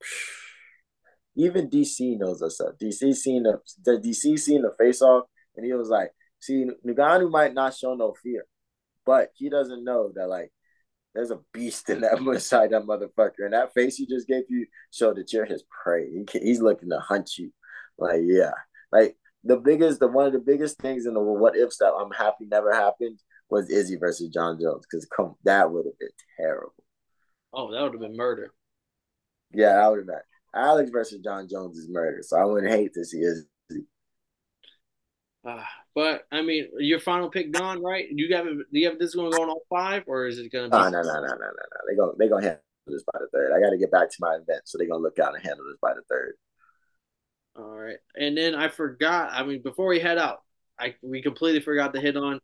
Even 1.36 1.69
DC 1.69 2.19
knows 2.19 2.41
us 2.41 2.60
up. 2.60 2.77
DC 2.77 3.15
seen 3.15 3.43
the, 3.43 3.60
the 3.86 3.97
DC 3.97 4.38
seen 4.38 4.63
the 4.63 4.73
face 4.77 5.01
off, 5.01 5.25
and 5.56 5.65
he 5.65 5.71
was 5.71 5.88
like, 5.88 6.12
"See, 6.41 6.65
Ngannou 6.86 7.32
might 7.32 7.54
not 7.54 7.73
show 7.73 7.93
no 7.93 8.13
fear, 8.21 8.45
but 9.06 9.30
he 9.36 9.49
doesn't 9.49 9.86
know 9.86 10.12
that 10.15 10.27
like 10.27 10.51
there's 11.13 11.32
a 11.32 11.39
beast 11.54 11.89
in 11.89 12.01
that 12.01 12.17
inside 12.19 12.71
that 12.71 12.84
motherfucker, 12.84 13.45
and 13.45 13.54
that 13.54 13.73
face 13.73 13.95
he 13.95 14.06
just 14.06 14.27
gave 14.27 14.43
you 14.49 14.65
showed 14.91 15.17
that 15.17 15.32
you're 15.32 15.45
his 15.45 15.63
prey. 15.84 16.10
He 16.10 16.39
he's 16.39 16.62
looking 16.62 16.89
to 16.89 16.99
hunt 16.99 17.32
you. 17.38 17.51
Like 17.97 18.21
yeah, 18.23 18.51
like 18.91 19.17
the 19.43 19.58
biggest, 19.58 19.99
the 19.99 20.08
one 20.08 20.27
of 20.27 20.34
the 20.34 20.39
biggest 20.39 20.77
things 20.80 21.06
in 21.06 21.13
the 21.13 21.19
what 21.19 21.56
if 21.56 21.77
that 21.80 21.93
I'm 21.93 22.12
happy 22.12 22.45
never 22.45 22.73
happened 22.73 23.19
was 23.49 23.69
Izzy 23.69 23.97
versus 23.97 24.30
Jon 24.30 24.60
Jones 24.60 24.86
because 24.89 25.06
come 25.06 25.36
that 25.43 25.71
would 25.71 25.86
have 25.86 25.99
been 25.99 26.10
terrible. 26.38 26.73
Oh, 27.54 27.71
that 27.71 27.82
would 27.82 27.93
have 27.93 28.01
been 28.01 28.15
murder. 28.15 28.54
Yeah, 29.54 29.73
that 29.73 29.89
would 29.89 29.99
have 29.99 30.08
been. 30.08 30.15
Alex 30.54 30.89
versus 30.89 31.19
Jon 31.23 31.47
Jones 31.49 31.77
is 31.77 31.89
murder, 31.89 32.19
so 32.21 32.38
I 32.38 32.45
wouldn't 32.45 32.71
hate 32.71 32.93
to 32.93 33.06
see 33.06 33.21
Izzy. 33.21 33.47
Uh, 35.43 35.63
but 35.95 36.25
I 36.32 36.41
mean, 36.41 36.67
your 36.77 36.99
final 36.99 37.30
pick 37.30 37.51
gone, 37.51 37.82
right? 37.82 38.06
You 38.10 38.36
have 38.36 38.45
do 38.45 38.63
you 38.71 38.88
have 38.89 38.99
this 38.99 39.15
one 39.15 39.32
going 39.32 39.49
on 39.49 39.60
five, 39.69 40.04
or 40.08 40.27
is 40.27 40.38
it 40.38 40.51
going 40.51 40.69
to 40.69 40.77
be? 40.77 40.82
Oh, 40.82 40.89
no, 40.89 41.01
no, 41.01 41.13
no, 41.13 41.19
no, 41.19 41.27
no, 41.27 41.36
no. 41.36 41.80
They 41.89 41.95
go, 41.95 42.15
they 42.17 42.30
gonna 42.30 42.43
handle 42.43 42.62
this 42.88 43.04
by 43.12 43.19
the 43.19 43.27
third. 43.34 43.51
I 43.51 43.60
got 43.60 43.71
to 43.71 43.77
get 43.77 43.91
back 43.91 44.10
to 44.10 44.17
my 44.19 44.36
event, 44.36 44.62
so 44.65 44.77
they're 44.77 44.88
gonna 44.88 45.01
look 45.01 45.19
out 45.19 45.34
and 45.34 45.43
handle 45.43 45.65
this 45.65 45.80
by 45.82 45.93
the 45.93 46.04
third. 46.10 46.36
All 47.56 47.78
right, 47.78 47.98
and 48.16 48.38
then 48.38 48.56
I 48.56 48.70
forgot. 48.70 49.32
I 49.34 49.44
mean, 49.44 49.62
before 49.62 49.88
we 49.88 50.00
head 50.00 50.18
out, 50.18 50.42
I 50.80 50.96
we 51.02 51.22
completely 51.22 51.60
forgot 51.60 51.94
to 51.94 52.02
hit 52.02 52.16
on 52.18 52.40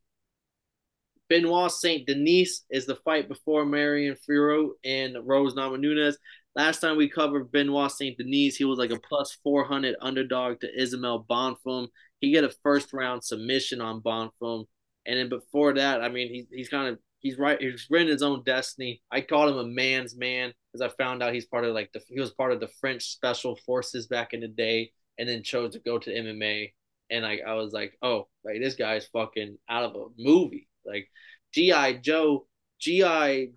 Benoit 1.29 1.71
Saint 1.71 2.07
Denis 2.07 2.63
is 2.69 2.85
the 2.85 2.95
fight 2.95 3.27
before 3.27 3.65
Manon 3.65 4.15
Fiorot 4.27 4.71
and 4.83 5.17
Rose 5.23 5.55
Namajunas. 5.55 6.15
Last 6.55 6.79
time 6.79 6.97
we 6.97 7.09
covered 7.09 7.51
Benoit 7.51 7.91
Saint 7.91 8.17
Denis, 8.17 8.55
he 8.55 8.63
was 8.65 8.79
like 8.79 8.91
a 8.91 8.99
plus 8.99 9.37
400 9.43 9.95
underdog 10.01 10.59
to 10.61 10.81
Ismael 10.81 11.25
Bonfim. 11.29 11.87
He 12.19 12.31
get 12.31 12.43
a 12.43 12.55
first 12.63 12.93
round 12.93 13.23
submission 13.23 13.81
on 13.81 14.01
Bonfim. 14.01 14.65
And 15.05 15.19
then 15.19 15.29
before 15.29 15.73
that, 15.73 16.01
I 16.01 16.09
mean, 16.09 16.29
he, 16.29 16.47
he's 16.51 16.69
kind 16.69 16.87
of 16.87 16.99
he's 17.19 17.37
right. 17.37 17.61
He's 17.61 17.87
written 17.89 18.07
his 18.07 18.23
own 18.23 18.43
destiny. 18.43 19.01
I 19.11 19.21
called 19.21 19.51
him 19.51 19.57
a 19.57 19.65
man's 19.65 20.15
man 20.15 20.53
because 20.71 20.81
I 20.81 20.95
found 21.01 21.21
out 21.21 21.33
he's 21.33 21.45
part 21.45 21.65
of 21.65 21.73
like 21.73 21.91
the 21.93 22.01
he 22.09 22.19
was 22.19 22.31
part 22.31 22.51
of 22.53 22.59
the 22.59 22.69
French 22.79 23.03
special 23.03 23.57
forces 23.65 24.07
back 24.07 24.33
in 24.33 24.41
the 24.41 24.47
day, 24.47 24.91
and 25.17 25.27
then 25.27 25.43
chose 25.43 25.73
to 25.73 25.79
go 25.79 25.97
to 25.99 26.11
MMA. 26.11 26.73
And 27.09 27.25
I 27.25 27.39
I 27.45 27.53
was 27.53 27.73
like, 27.73 27.97
oh, 28.01 28.27
like 28.43 28.59
this 28.61 28.75
guy's 28.75 29.05
fucking 29.07 29.57
out 29.69 29.83
of 29.83 29.95
a 29.95 30.05
movie. 30.21 30.67
Like 30.85 31.09
GI 31.53 31.99
Joe, 32.01 32.47
GI 32.79 33.53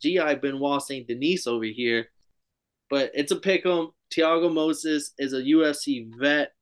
GI 0.00 0.34
Benoit 0.36 0.82
Saint 0.82 1.08
Denis 1.08 1.46
over 1.46 1.64
here. 1.64 2.08
But 2.90 3.10
it's 3.14 3.32
a 3.32 3.36
pick 3.36 3.64
'em. 3.66 3.90
Thiago 4.14 4.52
Moses 4.52 5.14
is 5.18 5.32
a 5.32 5.42
UFC 5.42 6.10
vet. 6.18 6.52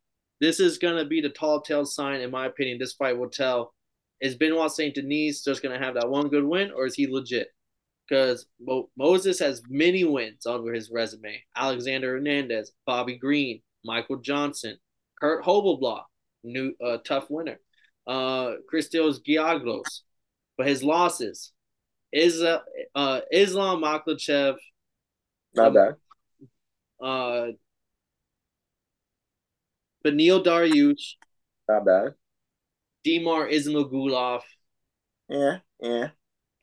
This 0.40 0.60
is 0.60 0.78
gonna 0.78 1.04
be 1.04 1.20
the 1.20 1.28
tall 1.30 1.60
tale 1.60 1.84
sign, 1.84 2.20
in 2.20 2.30
my 2.30 2.46
opinion. 2.46 2.78
This 2.78 2.94
fight 2.94 3.18
will 3.18 3.30
tell 3.30 3.74
is 4.20 4.36
Benoit 4.36 4.70
Saint 4.70 4.94
Denis 4.94 5.42
just 5.42 5.62
to 5.62 5.78
have 5.78 5.94
that 5.94 6.08
one 6.08 6.28
good 6.28 6.44
win, 6.44 6.70
or 6.70 6.86
is 6.86 6.94
he 6.94 7.06
legit? 7.06 7.48
Because 8.08 8.46
Mo- 8.60 8.90
Moses 8.96 9.38
has 9.38 9.62
many 9.68 10.04
wins 10.04 10.46
over 10.46 10.72
his 10.72 10.90
resume. 10.90 11.42
Alexander 11.56 12.12
Hernandez, 12.12 12.72
Bobby 12.86 13.16
Green, 13.16 13.62
Michael 13.84 14.16
Johnson, 14.16 14.76
Kurt 15.20 15.44
Holobaugh, 15.44 16.02
new 16.44 16.74
uh, 16.84 16.98
tough 17.04 17.26
winner, 17.30 17.58
uh, 18.06 18.54
Christos 18.68 19.20
Giagos. 19.20 20.02
But 20.56 20.66
his 20.66 20.82
losses 20.82 21.52
is 22.12 22.42
uh, 22.42 22.60
uh, 22.94 23.20
Islam 23.32 23.82
Makhachev. 23.82 24.56
Not 25.54 25.74
bad. 25.74 25.94
Uh, 27.00 27.46
Beneil 30.04 30.44
Dariush. 30.44 31.14
Not 31.68 31.86
bad. 31.86 32.14
Damir 33.06 33.50
Ismagulov. 33.50 34.42
Yeah, 35.28 35.58
yeah. 35.80 36.08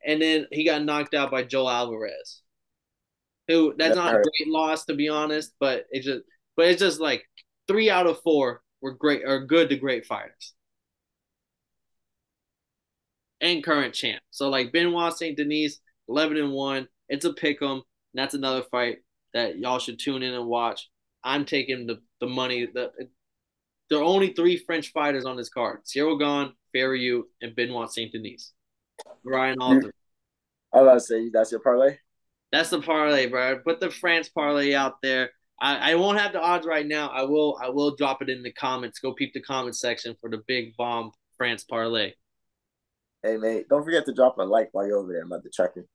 And 0.04 0.22
then 0.22 0.46
he 0.52 0.64
got 0.64 0.84
knocked 0.84 1.14
out 1.14 1.30
by 1.30 1.42
Joe 1.42 1.68
Alvarez. 1.68 2.42
Who 3.48 3.74
that's 3.76 3.94
that 3.94 4.00
not 4.00 4.12
hurt. 4.12 4.20
a 4.26 4.30
great 4.44 4.52
loss 4.52 4.84
to 4.84 4.94
be 4.94 5.08
honest, 5.08 5.54
but 5.58 5.86
it's 5.90 6.06
just 6.06 6.22
but 6.58 6.66
it's 6.66 6.80
just 6.80 7.00
like 7.00 7.24
three 7.68 7.88
out 7.88 8.08
of 8.08 8.20
four 8.22 8.62
were 8.82 8.90
great 8.90 9.22
or 9.24 9.46
good 9.46 9.68
to 9.68 9.76
great 9.76 10.04
fighters. 10.04 10.54
And 13.40 13.62
current 13.62 13.94
champ. 13.94 14.20
So 14.30 14.48
like 14.48 14.72
Benoit 14.72 15.16
Saint 15.16 15.36
Denis, 15.36 15.78
eleven 16.08 16.36
and 16.36 16.50
one. 16.52 16.88
It's 17.08 17.24
a 17.24 17.32
pick 17.32 17.62
'em. 17.62 17.82
That's 18.12 18.34
another 18.34 18.64
fight 18.72 18.98
that 19.34 19.56
y'all 19.58 19.78
should 19.78 20.00
tune 20.00 20.24
in 20.24 20.34
and 20.34 20.46
watch. 20.46 20.90
I'm 21.22 21.44
taking 21.44 21.86
the 21.86 22.02
the 22.20 22.26
money. 22.26 22.66
The 22.66 22.90
there 23.88 24.00
are 24.00 24.02
only 24.02 24.32
three 24.32 24.56
French 24.56 24.90
fighters 24.90 25.24
on 25.24 25.36
this 25.36 25.48
card: 25.48 25.84
Ciryl 25.84 26.18
Gane, 26.18 26.54
Fiorot, 26.74 27.22
and 27.40 27.54
Benoit 27.54 27.92
Saint 27.92 28.10
Denis. 28.10 28.52
Ryan 29.24 29.60
Alter. 29.60 29.92
I 30.74 30.80
was 30.80 30.86
about 30.86 30.94
to 30.94 31.00
say 31.00 31.30
that's 31.32 31.52
your 31.52 31.60
parlay. 31.60 31.98
That's 32.50 32.70
the 32.70 32.82
parlay, 32.82 33.26
bro. 33.26 33.60
Put 33.60 33.78
the 33.78 33.90
France 33.90 34.28
parlay 34.28 34.74
out 34.74 35.00
there. 35.02 35.30
I, 35.60 35.92
I 35.92 35.94
won't 35.96 36.18
have 36.18 36.32
the 36.32 36.40
odds 36.40 36.66
right 36.66 36.86
now. 36.86 37.08
I 37.08 37.22
will 37.24 37.58
I 37.62 37.68
will 37.70 37.96
drop 37.96 38.22
it 38.22 38.30
in 38.30 38.42
the 38.42 38.52
comments. 38.52 39.00
Go 39.00 39.12
peep 39.14 39.32
the 39.34 39.42
comment 39.42 39.76
section 39.76 40.16
for 40.20 40.30
the 40.30 40.42
big 40.46 40.76
bomb 40.76 41.12
France 41.36 41.64
parlay. 41.64 42.12
Hey 43.22 43.36
mate, 43.36 43.66
don't 43.68 43.84
forget 43.84 44.04
to 44.06 44.14
drop 44.14 44.38
a 44.38 44.42
like 44.42 44.70
while 44.72 44.86
you're 44.86 44.98
over 44.98 45.12
there. 45.12 45.22
I'm 45.22 45.28
about 45.32 45.42
to 45.44 45.50
check 45.52 45.72
it. 45.76 45.86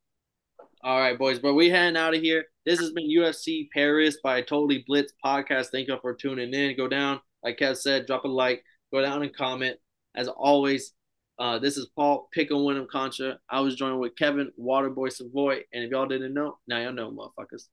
All 0.84 1.00
right, 1.00 1.18
boys, 1.18 1.40
but 1.40 1.54
we 1.54 1.70
heading 1.70 1.98
out 1.98 2.14
of 2.14 2.22
here. 2.22 2.46
This 2.66 2.80
has 2.80 2.92
been 2.92 3.10
UFC 3.10 3.70
Paris 3.74 4.18
by 4.22 4.42
Totally 4.42 4.84
Blitz 4.88 5.14
podcast. 5.26 5.68
Thank 5.72 5.88
you 5.88 5.98
for 6.02 6.14
tuning 6.14 6.54
in. 6.54 6.76
Go 6.76 6.88
down, 6.90 7.22
like 7.44 7.58
Kev 7.58 7.78
said, 7.78 8.06
drop 8.06 8.26
a 8.26 8.28
like, 8.28 8.64
go 8.94 9.02
down 9.02 9.24
and 9.24 9.36
comment. 9.36 9.78
As 10.16 10.28
always, 10.28 10.94
Uh, 11.40 11.58
this 11.60 11.78
is 11.78 11.88
Paul 11.96 12.30
Pick 12.34 12.50
Pickle 12.50 12.66
Winham 12.66 12.88
Concha. 12.88 13.40
I 13.50 13.62
was 13.62 13.76
joined 13.76 14.00
with 14.00 14.16
Kevin 14.16 14.52
Waterboy 14.60 15.12
Savoy. 15.12 15.64
And 15.74 15.84
if 15.84 15.92
y'all 15.92 16.06
didn't 16.08 16.34
know, 16.34 16.60
now 16.68 16.80
y'all 16.80 16.94
know, 16.94 17.12
motherfuckers. 17.12 17.68